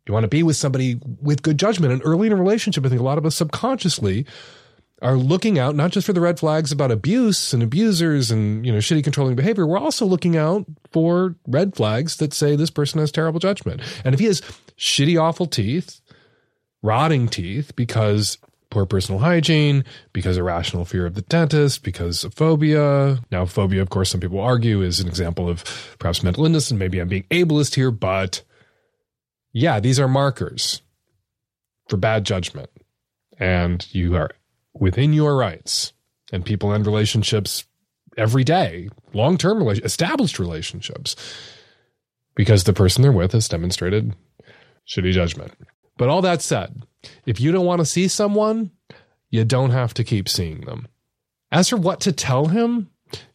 [0.07, 1.93] You want to be with somebody with good judgment.
[1.93, 4.27] And early in a relationship, I think a lot of us subconsciously
[5.03, 8.73] are looking out not just for the red flags about abuse and abusers and you
[8.73, 13.01] know shitty controlling behavior we're also looking out for red flags that say this person
[13.01, 13.81] has terrible judgment.
[14.05, 14.43] And if he has
[14.79, 16.01] shitty awful teeth
[16.83, 18.39] rotting teeth because
[18.71, 23.19] poor personal hygiene because irrational fear of the dentist because of phobia.
[23.31, 25.65] Now phobia of course some people argue is an example of
[25.99, 28.43] perhaps mental illness and maybe i'm being ableist here but
[29.53, 30.83] yeah these are markers
[31.91, 32.71] for bad judgment.
[33.39, 34.31] And you are
[34.75, 35.93] within your rights
[36.33, 37.67] and people end relationships
[38.17, 41.17] every day, long term, established relationships,
[42.35, 44.15] because the person they're with has demonstrated
[44.89, 45.53] shitty judgment.
[45.97, 46.83] But all that said,
[47.27, 48.71] if you don't want to see someone,
[49.31, 50.89] you don't have to keep seeing them.
[51.53, 52.91] As for what to tell him,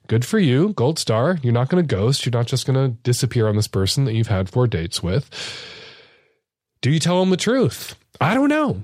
[0.07, 1.37] good for you, gold star.
[1.41, 2.25] You're not going to ghost.
[2.25, 5.29] You're not just going to disappear on this person that you've had four dates with.
[6.81, 7.95] Do you tell him the truth?
[8.21, 8.83] I don't know.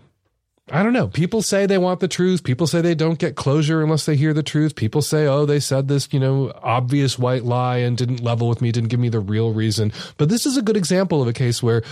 [0.72, 1.10] I don't know.
[1.10, 2.46] People say they want the truth.
[2.46, 4.78] People say they don't get closure unless they hear the truth.
[4.78, 8.62] People say, oh, they said this, you know, obvious white lie and didn't level with
[8.62, 9.92] me, didn't give me the real reason.
[10.16, 11.84] But this is a good example of a case where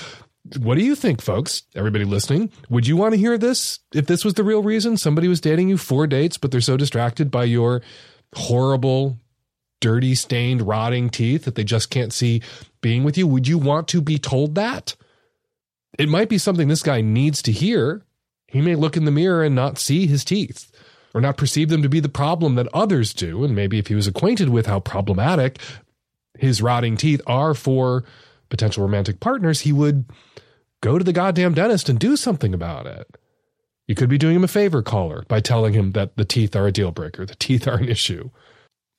[0.57, 1.63] what do you think, folks?
[1.75, 4.95] Everybody listening, would you want to hear this if this was the real reason?
[4.95, 7.81] Somebody was dating you four dates, but they're so distracted by your
[8.33, 9.19] horrible,
[9.81, 12.41] dirty, stained, rotting teeth that they just can't see
[12.79, 13.27] being with you.
[13.27, 14.95] Would you want to be told that?
[15.97, 18.05] It might be something this guy needs to hear
[18.51, 20.71] he may look in the mirror and not see his teeth
[21.13, 23.43] or not perceive them to be the problem that others do.
[23.43, 25.59] And maybe if he was acquainted with how problematic
[26.37, 28.03] his rotting teeth are for
[28.49, 30.05] potential romantic partners, he would
[30.81, 33.07] go to the goddamn dentist and do something about it.
[33.87, 36.67] You could be doing him a favor, caller, by telling him that the teeth are
[36.67, 38.29] a deal breaker, the teeth are an issue.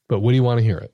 [0.09, 0.93] But would he want to hear it?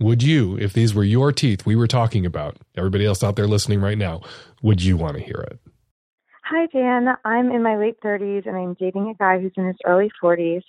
[0.00, 3.46] Would you, if these were your teeth we were talking about, everybody else out there
[3.46, 4.20] listening right now,
[4.60, 5.58] would you want to hear it?
[6.48, 7.08] Hi, Dan.
[7.24, 10.62] I'm in my late 30s and I'm dating a guy who's in his early 40s.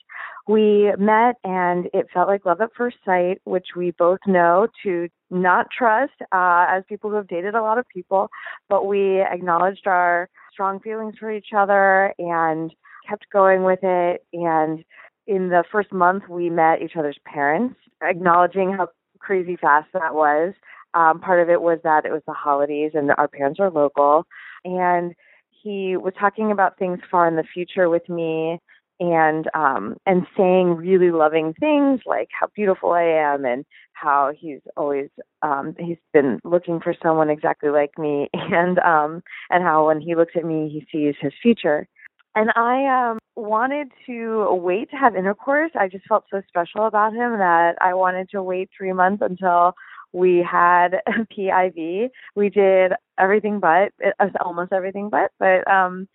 [0.48, 5.08] We met and it felt like love at first sight, which we both know to
[5.30, 8.30] not trust uh, as people who have dated a lot of people,
[8.68, 12.74] but we acknowledged our strong feelings for each other and
[13.08, 14.26] kept going with it.
[14.34, 14.84] And
[15.28, 18.88] in the first month, we met each other's parents, acknowledging how
[19.20, 20.56] crazy fast that was.
[20.96, 24.26] Um, part of it was that it was the holidays and our parents are local.
[24.66, 25.14] And
[25.62, 28.60] he was talking about things far in the future with me
[29.00, 34.60] and um and saying really loving things like how beautiful I am and how he's
[34.76, 35.10] always
[35.42, 40.16] um he's been looking for someone exactly like me and um and how when he
[40.16, 41.88] looks at me he sees his future.
[42.36, 45.72] And I um wanted to wait to have intercourse.
[45.80, 49.74] I just felt so special about him that I wanted to wait 3 months until
[50.14, 51.02] we had
[51.38, 52.10] PIV.
[52.36, 56.08] We did everything but it was almost everything but but um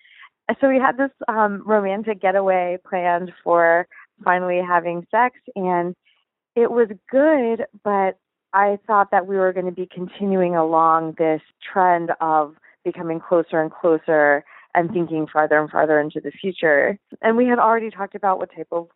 [0.60, 3.86] so we had this um romantic getaway planned for
[4.24, 5.94] finally having sex and
[6.54, 8.16] it was good but
[8.52, 11.40] I thought that we were going to be continuing along this
[11.72, 12.54] trend of
[12.84, 16.98] becoming closer and closer and thinking farther and farther into the future.
[17.22, 18.88] And we had already talked about what type of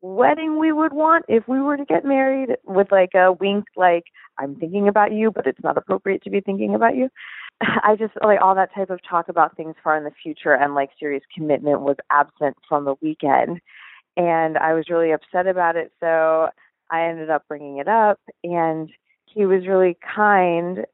[0.00, 4.04] wedding we would want if we were to get married with like a wink like
[4.38, 7.08] I'm thinking about you but it's not appropriate to be thinking about you.
[7.82, 10.74] I just like all that type of talk about things far in the future and
[10.74, 13.60] like serious commitment was absent from the weekend.
[14.16, 16.48] And I was really upset about it so
[16.90, 18.90] I ended up bringing it up and
[19.26, 20.86] he was really kind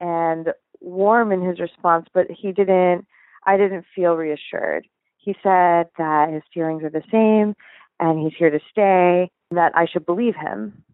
[0.00, 0.48] and
[0.80, 3.04] warm in his response but he didn't
[3.44, 4.86] I didn't feel reassured
[5.28, 7.54] he said that his feelings are the same
[8.00, 10.84] and he's here to stay, that I should believe him.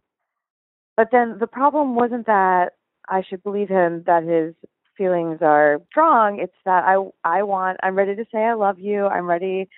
[0.96, 2.72] But then the problem wasn't that
[3.08, 4.54] I should believe him that his
[4.96, 6.38] feelings are strong.
[6.40, 9.06] It's that I I want I'm ready to say I love you.
[9.06, 9.68] I'm ready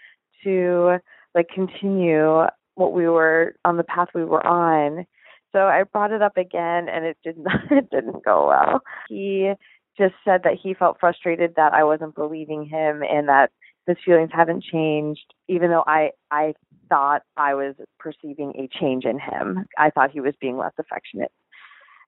[0.44, 0.98] to
[1.34, 2.44] like continue
[2.74, 5.06] what we were on the path we were on.
[5.52, 8.80] So I brought it up again and it did not it didn't go well.
[9.08, 9.52] He
[9.98, 13.50] just said that he felt frustrated that I wasn't believing him and that
[13.86, 16.54] his feelings haven't changed even though I I
[16.88, 19.66] thought I was perceiving a change in him.
[19.78, 21.32] I thought he was being less affectionate.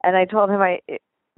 [0.02, 0.80] And I told him I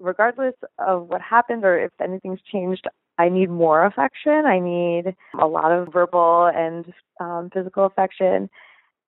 [0.01, 2.87] regardless of what happens or if anything's changed,
[3.19, 4.47] I need more affection.
[4.47, 8.49] I need a lot of verbal and um, physical affection.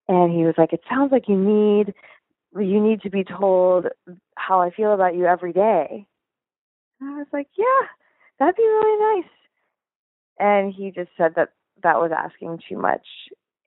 [0.08, 1.94] And he was like, "It sounds like you need
[2.54, 3.86] you need to be told
[4.36, 6.06] how I feel about you every day."
[7.00, 7.86] And I was like, "Yeah,
[8.38, 9.30] that'd be really nice."
[10.38, 11.50] And he just said that
[11.82, 13.06] that was asking too much,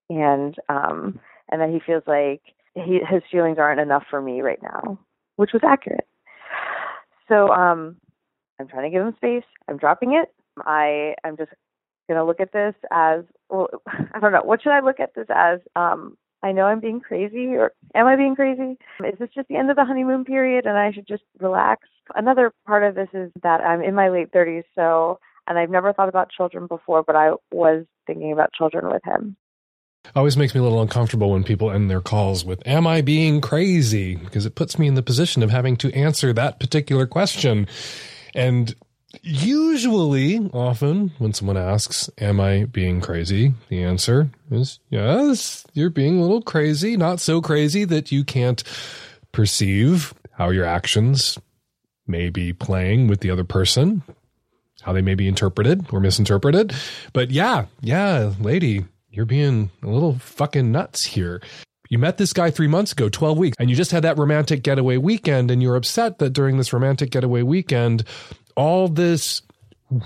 [0.09, 1.19] and um,
[1.49, 2.41] and that he feels like
[2.75, 4.99] he, his feelings aren't enough for me right now,
[5.37, 6.07] which was accurate.
[7.27, 7.97] So um,
[8.59, 9.43] I'm trying to give him space.
[9.67, 10.29] I'm dropping it.
[10.65, 11.51] I I'm just
[12.07, 14.43] going to look at this as well, I don't know.
[14.43, 15.59] What should I look at this as?
[15.75, 18.77] Um, I know I'm being crazy, or am I being crazy?
[19.03, 21.87] Is this just the end of the honeymoon period and I should just relax?
[22.13, 25.91] Another part of this is that I'm in my late 30s, so, and I've never
[25.91, 29.35] thought about children before, but I was thinking about children with him.
[30.15, 33.41] Always makes me a little uncomfortable when people end their calls with, Am I being
[33.41, 34.15] crazy?
[34.15, 37.67] Because it puts me in the position of having to answer that particular question.
[38.33, 38.75] And
[39.21, 43.53] usually, often, when someone asks, Am I being crazy?
[43.69, 48.63] the answer is yes, you're being a little crazy, not so crazy that you can't
[49.31, 51.37] perceive how your actions
[52.07, 54.03] may be playing with the other person,
[54.81, 56.73] how they may be interpreted or misinterpreted.
[57.13, 58.85] But yeah, yeah, lady,
[59.15, 61.41] you're being a little fucking nuts here.
[61.89, 64.63] You met this guy three months ago, 12 weeks, and you just had that romantic
[64.63, 68.03] getaway weekend, and you're upset that during this romantic getaway weekend,
[68.55, 69.41] all this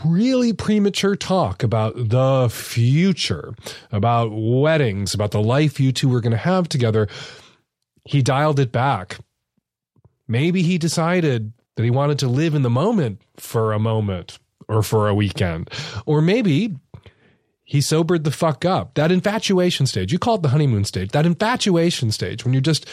[0.05, 3.55] really premature talk about the future,
[3.91, 7.07] about weddings, about the life you two were going to have together,
[8.05, 9.17] he dialed it back.
[10.27, 14.37] Maybe he decided that he wanted to live in the moment for a moment
[14.67, 15.69] or for a weekend.
[16.05, 16.75] Or maybe
[17.69, 18.95] he sobered the fuck up.
[18.95, 22.87] That infatuation stage, you call it the honeymoon stage, that infatuation stage, when you're just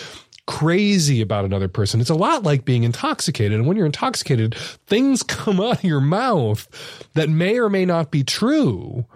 [0.47, 3.55] crazy about another person, it's a lot like being intoxicated.
[3.55, 4.55] And when you're intoxicated,
[4.87, 6.69] things come out of your mouth
[7.15, 9.07] that may or may not be true.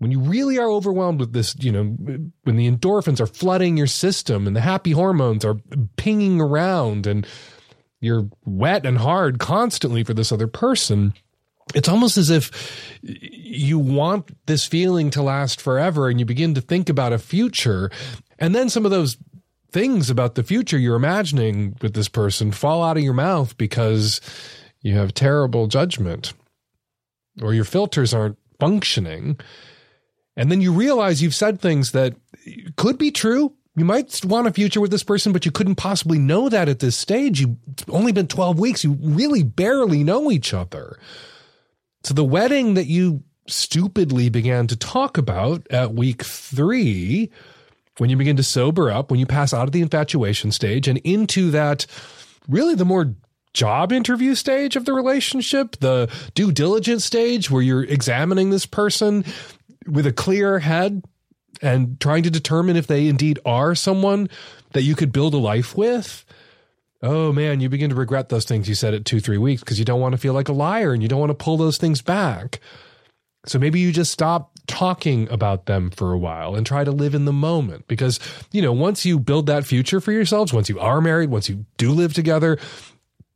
[0.00, 3.86] When you really are overwhelmed with this, you know, when the endorphins are flooding your
[3.86, 5.56] system and the happy hormones are
[5.96, 7.26] pinging around and
[8.00, 11.14] you're wet and hard constantly for this other person
[11.74, 16.60] it's almost as if you want this feeling to last forever and you begin to
[16.60, 17.90] think about a future
[18.38, 19.16] and then some of those
[19.70, 24.20] things about the future you're imagining with this person fall out of your mouth because
[24.82, 26.32] you have terrible judgment
[27.42, 29.38] or your filters aren't functioning
[30.36, 32.14] and then you realize you've said things that
[32.76, 36.18] could be true you might want a future with this person, but you couldn't possibly
[36.18, 37.40] know that at this stage.
[37.40, 37.56] You've
[37.88, 38.82] only been 12 weeks.
[38.82, 40.98] You really barely know each other.
[42.04, 47.30] So the wedding that you stupidly began to talk about at week three,
[47.98, 50.98] when you begin to sober up, when you pass out of the infatuation stage and
[50.98, 51.86] into that
[52.48, 53.14] really the more
[53.54, 59.24] job interview stage of the relationship, the due diligence stage where you're examining this person
[59.86, 61.02] with a clear head
[61.60, 64.28] and trying to determine if they indeed are someone
[64.72, 66.24] that you could build a life with
[67.02, 69.78] oh man, you begin to regret those things you said at two, three weeks because
[69.78, 71.78] you don't want to feel like a liar and you don't want to pull those
[71.78, 72.60] things back.
[73.46, 77.14] So maybe you just stop talking about them for a while and try to live
[77.14, 78.18] in the moment because,
[78.52, 81.64] you know, once you build that future for yourselves, once you are married, once you
[81.78, 82.58] do live together,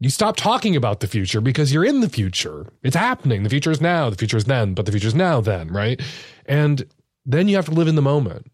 [0.00, 2.66] you stop talking about the future because you're in the future.
[2.82, 3.44] It's happening.
[3.44, 6.00] The future is now, the future is then, but the future is now then, right?
[6.44, 6.84] And
[7.24, 8.50] then you have to live in the moment.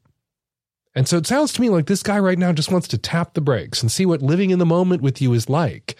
[0.98, 3.34] And so it sounds to me like this guy right now just wants to tap
[3.34, 5.94] the brakes and see what living in the moment with you is like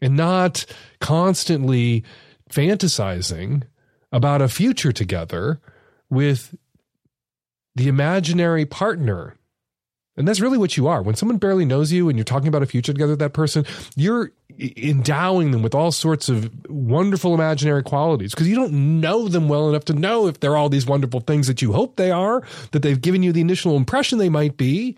[0.00, 0.66] and not
[1.00, 2.02] constantly
[2.50, 3.62] fantasizing
[4.10, 5.60] about a future together
[6.10, 6.56] with
[7.76, 9.36] the imaginary partner
[10.16, 11.02] and that's really what you are.
[11.02, 13.66] When someone barely knows you and you're talking about a future together with that person,
[13.96, 19.48] you're endowing them with all sorts of wonderful imaginary qualities because you don't know them
[19.48, 22.42] well enough to know if they're all these wonderful things that you hope they are,
[22.72, 24.96] that they've given you the initial impression they might be.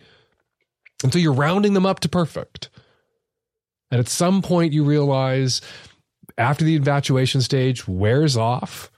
[1.03, 2.69] And so you're rounding them up to perfect.
[3.91, 5.61] And at some point, you realize
[6.37, 8.91] after the infatuation stage wears off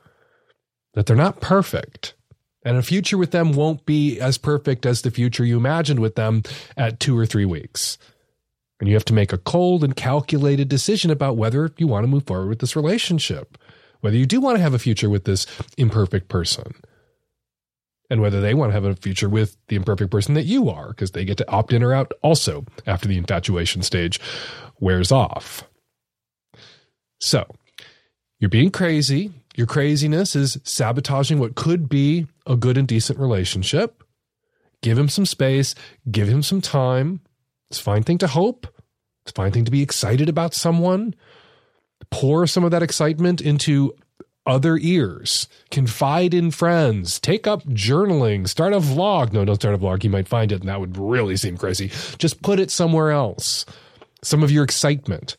[0.94, 2.14] that they're not perfect
[2.62, 6.14] And a future with them won't be as perfect as the future you imagined with
[6.14, 6.42] them
[6.76, 7.96] at two or three weeks.
[8.78, 12.08] And you have to make a cold and calculated decision about whether you want to
[12.08, 13.58] move forward with this relationship,
[14.00, 15.46] whether you do want to have a future with this
[15.76, 16.74] imperfect person,
[18.08, 20.88] and whether they want to have a future with the imperfect person that you are,
[20.88, 24.20] because they get to opt in or out also after the infatuation stage
[24.80, 25.62] wears off.
[27.20, 27.46] So,
[28.38, 29.30] you're being crazy.
[29.56, 34.02] Your craziness is sabotaging what could be a good and decent relationship.
[34.82, 35.74] Give him some space,
[36.10, 37.20] give him some time.
[37.70, 38.66] It's a fine thing to hope.
[39.22, 41.14] It's a fine thing to be excited about someone.
[42.10, 43.94] Pour some of that excitement into
[44.47, 45.48] other ears.
[45.70, 47.20] Confide in friends.
[47.20, 48.48] Take up journaling.
[48.48, 49.32] Start a vlog.
[49.32, 50.02] No, don't start a vlog.
[50.02, 51.89] You might find it, and that would really seem crazy.
[52.18, 53.66] Just put it somewhere else.
[54.22, 55.36] Some of your excitement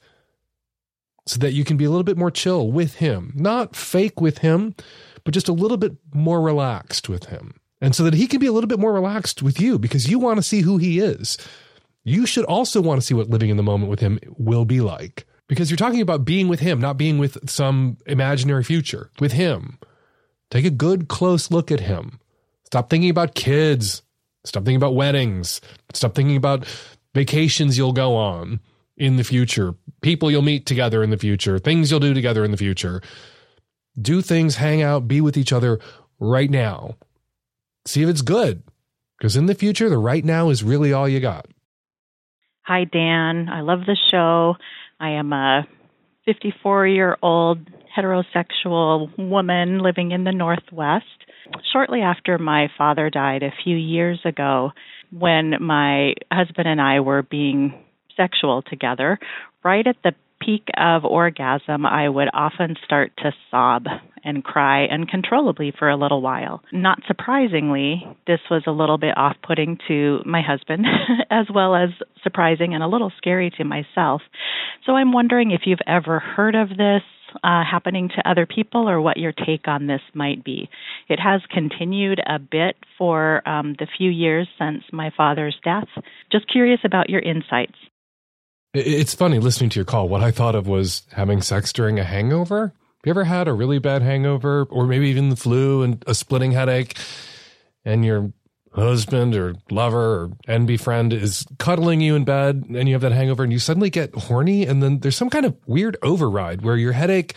[1.26, 4.40] so that you can be a little bit more chill with him, not fake with
[4.40, 4.76] him,
[5.24, 7.56] but just a little bit more relaxed with him.
[7.80, 10.20] And so that he can be a little bit more relaxed with you because you
[10.20, 11.38] want to see who he is.
[12.04, 14.82] You should also want to see what living in the moment with him will be
[14.82, 19.34] like because you're talking about being with him, not being with some imaginary future, with
[19.34, 19.78] him.
[20.50, 22.20] Take a good, close look at him.
[22.66, 24.02] Stop thinking about kids.
[24.44, 25.62] Stop thinking about weddings.
[25.94, 26.66] Stop thinking about
[27.14, 28.60] vacations you'll go on
[29.02, 32.52] in the future, people you'll meet together in the future, things you'll do together in
[32.52, 33.02] the future.
[34.00, 35.80] Do things, hang out, be with each other
[36.20, 36.98] right now.
[37.88, 38.62] See if it's good.
[39.18, 41.48] Because in the future, the right now is really all you got.
[42.62, 43.50] Hi, Dan.
[43.50, 44.56] I love the show.
[45.00, 45.68] I am a
[46.26, 47.58] 54 year old
[47.98, 51.06] heterosexual woman living in the Northwest.
[51.74, 54.72] Shortly after my father died a few years ago,
[55.12, 57.74] when my husband and I were being
[58.16, 59.20] sexual together,
[59.64, 63.86] right at the peak of orgasm, I would often start to sob
[64.24, 66.62] and cry uncontrollably for a little while.
[66.72, 70.86] Not surprisingly, this was a little bit off putting to my husband,
[71.32, 71.90] as well as
[72.24, 74.22] surprising and a little scary to myself.
[74.86, 77.02] So I'm wondering if you've ever heard of this.
[77.46, 80.70] Uh, happening to other people, or what your take on this might be.
[81.08, 85.88] It has continued a bit for um, the few years since my father's death.
[86.30, 87.76] Just curious about your insights.
[88.74, 90.08] It's funny listening to your call.
[90.08, 92.68] What I thought of was having sex during a hangover.
[92.68, 96.16] Have you ever had a really bad hangover or maybe even the flu and a
[96.16, 96.98] splitting headache
[97.84, 98.32] and your
[98.74, 103.12] husband or lover or envy friend is cuddling you in bed and you have that
[103.12, 106.78] hangover and you suddenly get horny and then there's some kind of weird override where
[106.78, 107.34] your headache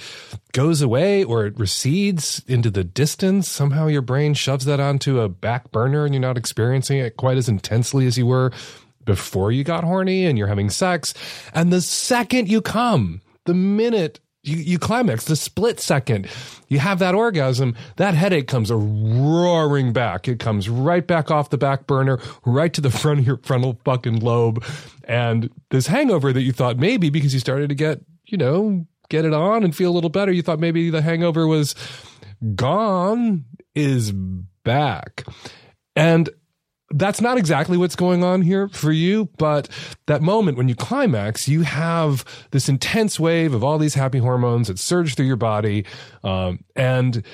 [0.52, 3.48] goes away or it recedes into the distance.
[3.48, 7.38] Somehow your brain shoves that onto a back burner and you're not experiencing it quite
[7.38, 8.52] as intensely as you were
[9.04, 11.14] before you got horny and you're having sex.
[11.52, 16.28] And the second you come, the minute you, you climax, the split second
[16.68, 20.28] you have that orgasm, that headache comes roaring back.
[20.28, 23.78] It comes right back off the back burner, right to the front of your frontal
[23.84, 24.62] fucking lobe.
[25.04, 29.24] And this hangover that you thought maybe because you started to get, you know, get
[29.24, 31.74] it on and feel a little better, you thought maybe the hangover was
[32.54, 33.44] gone
[33.74, 34.12] is
[34.64, 35.24] back.
[35.96, 36.28] And
[36.94, 39.68] that's not exactly what's going on here for you, but
[40.06, 44.68] that moment when you climax, you have this intense wave of all these happy hormones
[44.68, 45.84] that surge through your body,
[46.22, 47.24] um, and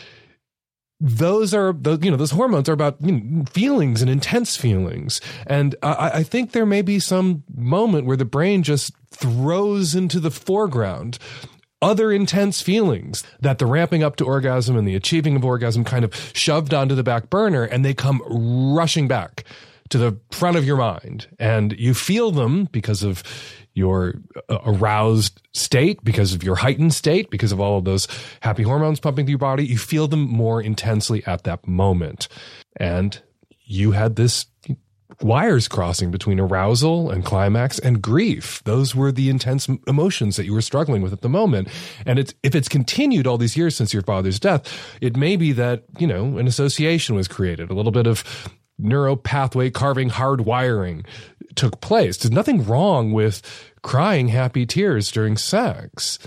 [0.99, 5.21] those are those you know those hormones are about you know, feelings and intense feelings,
[5.47, 10.21] and I, I think there may be some moment where the brain just throws into
[10.21, 11.19] the foreground
[11.83, 16.05] other intense feelings that the ramping up to orgasm and the achieving of orgasm kind
[16.05, 18.23] of shoved onto the back burner and they come
[18.75, 19.45] rushing back
[19.89, 23.23] to the front of your mind and you feel them because of
[23.75, 24.15] your
[24.49, 28.09] uh, aroused state, because of your heightened state, because of all of those
[28.41, 29.65] happy hormones pumping through your body.
[29.65, 32.29] You feel them more intensely at that moment.
[32.77, 33.21] And
[33.65, 34.47] you had this
[35.23, 38.63] wires crossing between arousal and climax and grief.
[38.65, 41.69] Those were the intense emotions that you were struggling with at the moment.
[42.07, 44.67] And it's, if it's continued all these years since your father's death,
[45.01, 48.25] it may be that, you know, an association was created, a little bit of
[48.79, 51.05] neuro pathway carving hardwiring
[51.55, 52.17] took place.
[52.17, 53.43] There's nothing wrong with
[53.83, 56.19] crying happy tears during sex.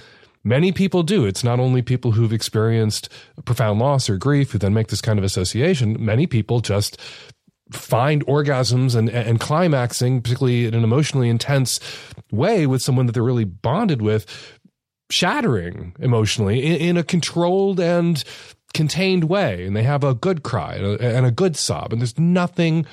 [0.43, 1.26] Many people do.
[1.26, 3.07] It's not only people who've experienced
[3.45, 6.03] profound loss or grief who then make this kind of association.
[6.03, 6.99] Many people just
[7.73, 11.79] find orgasms and, and climaxing, particularly in an emotionally intense
[12.31, 14.25] way with someone that they're really bonded with,
[15.09, 18.23] shattering emotionally in, in a controlled and
[18.73, 19.65] contained way.
[19.65, 22.85] And they have a good cry and a good sob, and there's nothing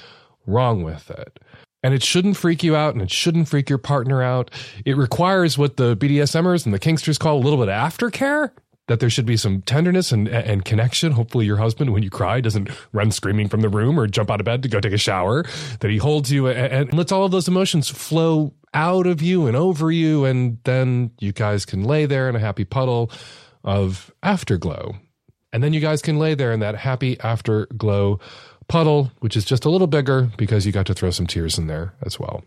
[0.46, 1.40] wrong with it.
[1.82, 4.50] And it shouldn't freak you out and it shouldn't freak your partner out.
[4.84, 8.50] It requires what the BDSMers and the Kinksters call a little bit of aftercare
[8.88, 11.12] that there should be some tenderness and, and connection.
[11.12, 14.40] Hopefully, your husband, when you cry, doesn't run screaming from the room or jump out
[14.40, 15.44] of bed to go take a shower,
[15.80, 19.46] that he holds you and, and lets all of those emotions flow out of you
[19.46, 20.24] and over you.
[20.24, 23.10] And then you guys can lay there in a happy puddle
[23.62, 24.96] of afterglow.
[25.52, 28.20] And then you guys can lay there in that happy afterglow
[28.68, 31.66] puddle, which is just a little bigger because you got to throw some tears in
[31.66, 32.44] there as well.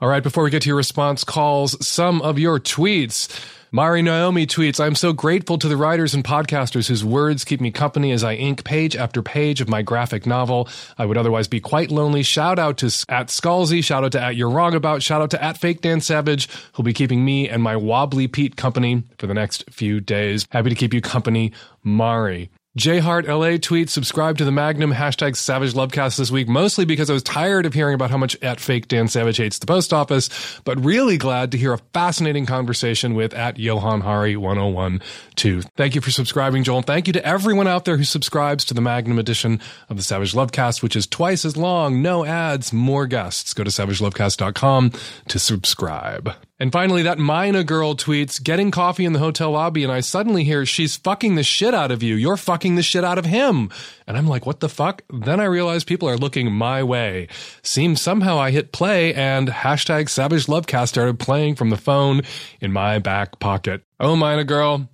[0.00, 3.28] All right, before we get to your response calls, some of your tweets.
[3.76, 7.70] Mari Naomi tweets, I'm so grateful to the writers and podcasters whose words keep me
[7.70, 10.66] company as I ink page after page of my graphic novel.
[10.96, 12.22] I would otherwise be quite lonely.
[12.22, 15.44] Shout out to at Scalzi, shout out to at You're Wrong About, shout out to
[15.44, 19.34] at Fake Dan Savage, who'll be keeping me and my wobbly Pete company for the
[19.34, 20.46] next few days.
[20.48, 21.52] Happy to keep you company,
[21.84, 22.48] Mari.
[22.76, 27.08] J Hart LA tweets, subscribe to the Magnum hashtag Savage Lovecast this week, mostly because
[27.08, 29.94] I was tired of hearing about how much at fake Dan Savage hates the post
[29.94, 30.28] office,
[30.62, 35.70] but really glad to hear a fascinating conversation with at Johann Hari 1012.
[35.74, 36.82] Thank you for subscribing, Joel.
[36.82, 39.58] Thank you to everyone out there who subscribes to the Magnum edition
[39.88, 43.54] of the Savage Lovecast, which is twice as long, no ads, more guests.
[43.54, 44.92] Go to savagelovecast.com
[45.28, 46.34] to subscribe.
[46.58, 50.42] And finally, that Mina girl tweets, getting coffee in the hotel lobby, and I suddenly
[50.42, 52.14] hear she's fucking the shit out of you.
[52.14, 53.70] You're fucking the shit out of him.
[54.06, 55.02] And I'm like, what the fuck?
[55.12, 57.28] Then I realize people are looking my way.
[57.62, 62.22] Seems somehow I hit play and hashtag Savage Lovecast started playing from the phone
[62.60, 63.82] in my back pocket.
[64.00, 64.88] Oh, Mina girl.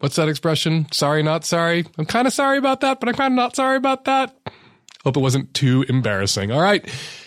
[0.00, 0.86] What's that expression?
[0.92, 1.86] Sorry, not sorry.
[1.96, 4.36] I'm kind of sorry about that, but I'm kind of not sorry about that.
[5.04, 6.50] Hope it wasn't too embarrassing.
[6.50, 6.82] All right.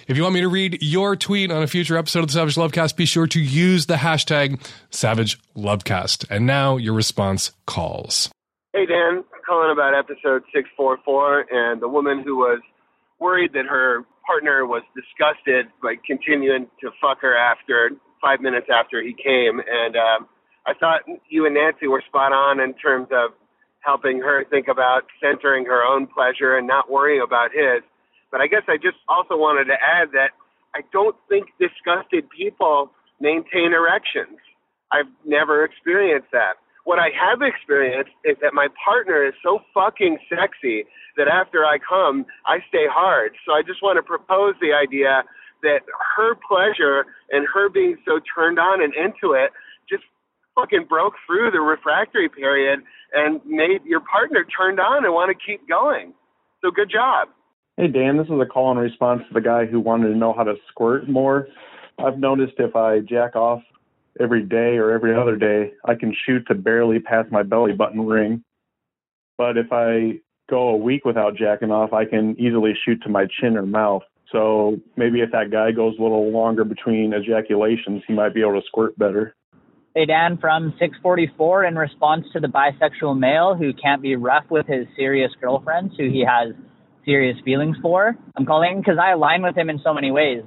[0.07, 2.55] If you want me to read your tweet on a future episode of the Savage
[2.55, 4.59] Lovecast, be sure to use the hashtag
[4.89, 6.25] Savage Lovecast.
[6.29, 8.29] And now your response calls.
[8.73, 9.23] Hey, Dan.
[9.45, 12.59] Calling about episode 644 and the woman who was
[13.19, 17.91] worried that her partner was disgusted by continuing to fuck her after
[18.21, 19.59] five minutes after he came.
[19.59, 20.27] And um,
[20.65, 23.31] I thought you and Nancy were spot on in terms of
[23.87, 27.81] helping her think about centering her own pleasure and not worrying about his.
[28.31, 30.35] But I guess I just also wanted to add that
[30.75, 32.91] I don't think disgusted people
[33.21, 34.37] maintain erections.
[34.91, 36.59] I've never experienced that.
[36.83, 40.83] What I have experienced is that my partner is so fucking sexy
[41.15, 43.31] that after I come, I stay hard.
[43.45, 45.23] So I just want to propose the idea
[45.63, 45.81] that
[46.15, 49.51] her pleasure and her being so turned on and into it
[50.57, 52.79] fucking broke through the refractory period
[53.13, 56.13] and made your partner turned on and want to keep going.
[56.63, 57.29] So good job.
[57.77, 60.33] Hey, Dan, this is a call in response to the guy who wanted to know
[60.33, 61.47] how to squirt more.
[62.03, 63.61] I've noticed if I jack off
[64.19, 68.05] every day or every other day, I can shoot to barely past my belly button
[68.05, 68.43] ring.
[69.37, 70.19] But if I
[70.49, 74.03] go a week without jacking off, I can easily shoot to my chin or mouth.
[74.31, 78.59] So maybe if that guy goes a little longer between ejaculations, he might be able
[78.59, 79.35] to squirt better.
[79.95, 84.67] Hey, Dan, from 644 in response to the bisexual male who can't be rough with
[84.67, 86.53] his serious girlfriends who he has
[87.03, 88.15] serious feelings for.
[88.35, 90.43] I'm calling because I align with him in so many ways.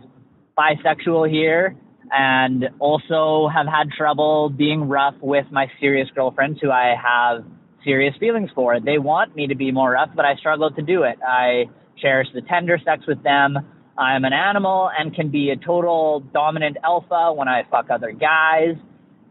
[0.57, 1.75] Bisexual here,
[2.13, 7.45] and also have had trouble being rough with my serious girlfriends who I have
[7.85, 8.79] serious feelings for.
[8.81, 11.19] They want me to be more rough, but I struggle to do it.
[11.27, 11.65] I
[12.01, 13.57] cherish the tender sex with them.
[13.97, 18.77] I'm an animal and can be a total dominant alpha when I fuck other guys.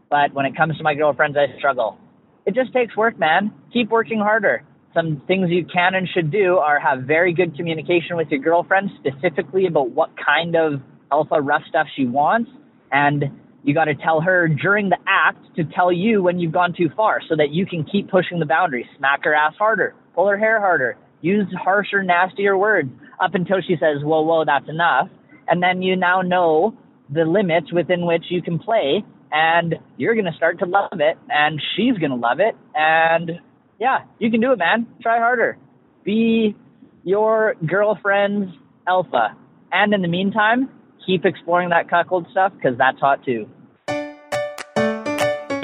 [0.09, 1.97] But when it comes to my girlfriends, I struggle.
[2.45, 3.53] It just takes work, man.
[3.71, 4.63] Keep working harder.
[4.93, 8.89] Some things you can and should do are have very good communication with your girlfriend
[8.99, 10.81] specifically about what kind of
[11.11, 12.49] alpha rough stuff she wants.
[12.91, 13.25] And
[13.63, 16.89] you got to tell her during the act to tell you when you've gone too
[16.95, 18.87] far so that you can keep pushing the boundaries.
[18.97, 19.93] Smack her ass harder.
[20.15, 20.97] Pull her hair harder.
[21.21, 22.89] Use harsher nastier words.
[23.21, 25.09] Up until she says whoa whoa that's enough.
[25.47, 26.75] And then you now know
[27.13, 31.17] the limits within which you can play and you're going to start to love it
[31.29, 33.39] and she's going to love it and
[33.79, 34.87] yeah, you can do it, man.
[35.01, 35.57] Try harder.
[36.03, 36.55] Be
[37.03, 38.51] your girlfriend's
[38.87, 39.35] alpha.
[39.71, 40.69] And in the meantime,
[41.05, 43.49] keep exploring that cuckold stuff because that's hot too.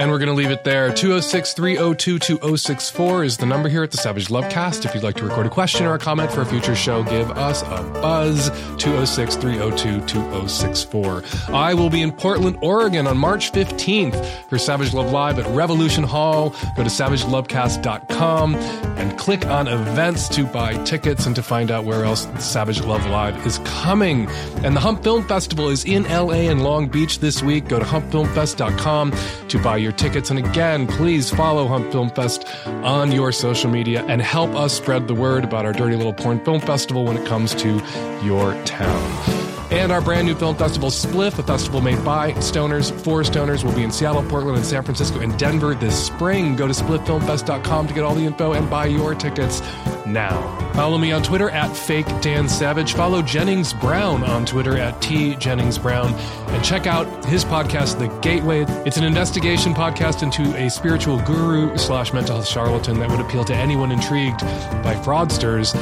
[0.06, 0.94] And we're going to leave it there.
[0.94, 4.86] 206 302 2064 is the number here at the Savage Lovecast.
[4.86, 7.32] If you'd like to record a question or a comment for a future show, give
[7.32, 8.52] us a buzz.
[8.78, 11.24] 206 302 2064.
[11.48, 16.04] I will be in Portland, Oregon on March 15th for Savage Love Live at Revolution
[16.04, 16.52] Hall.
[16.78, 22.06] Go to savagelovecast.com and click on events to buy tickets and to find out where
[22.06, 24.28] else Savage Love Live is coming.
[24.64, 27.68] And the Hump Film Festival is in LA and Long Beach this week.
[27.68, 29.12] Go to humpfilmfest.com
[29.48, 30.30] to buy your tickets.
[30.30, 35.08] And again, please follow Hump Film Fest on your social media and help us spread
[35.08, 37.82] the word about our Dirty Little Porn Film Festival when it comes to
[38.24, 39.45] your town.
[39.72, 43.74] And our brand new film festival, Spliff, a festival made by stoners for stoners, will
[43.74, 46.56] be in Seattle, Portland, and San Francisco and Denver this spring.
[46.56, 49.62] Go to spliffilmfest.com to get all the info and buy your tickets
[50.06, 50.72] now.
[50.74, 52.94] Follow me on Twitter at Fake Dan Savage.
[52.94, 56.14] Follow Jennings Brown on Twitter at T Jennings Brown.
[56.50, 58.66] And check out his podcast, The Gateway.
[58.86, 63.44] It's an investigation podcast into a spiritual guru slash mental health charlatan that would appeal
[63.46, 64.42] to anyone intrigued
[64.84, 65.74] by fraudsters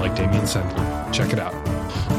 [0.00, 1.12] like Damian Sendler.
[1.12, 1.54] Check it out.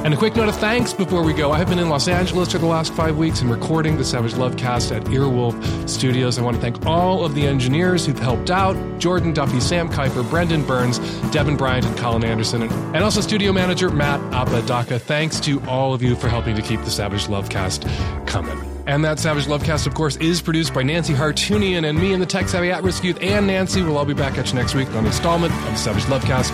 [0.05, 1.51] And a quick note of thanks before we go.
[1.51, 4.35] I have been in Los Angeles for the last five weeks and recording the Savage
[4.35, 6.39] Love cast at Earwolf Studios.
[6.39, 10.27] I want to thank all of the engineers who've helped out Jordan Duffy, Sam Kuiper,
[10.29, 10.99] Brendan Burns,
[11.31, 14.99] Devin Bryant, and Colin Anderson, and also studio manager Matt Apadaka.
[14.99, 17.85] Thanks to all of you for helping to keep the Savage Love cast
[18.25, 18.57] coming.
[18.87, 22.25] And that Savage Lovecast, of course, is produced by Nancy Hartunian and me and the
[22.25, 23.83] Tech Savvy At Risk Youth and Nancy.
[23.83, 26.51] We'll all be back at you next week on an installment of the Savage Lovecast.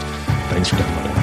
[0.50, 1.23] Thanks for downloading.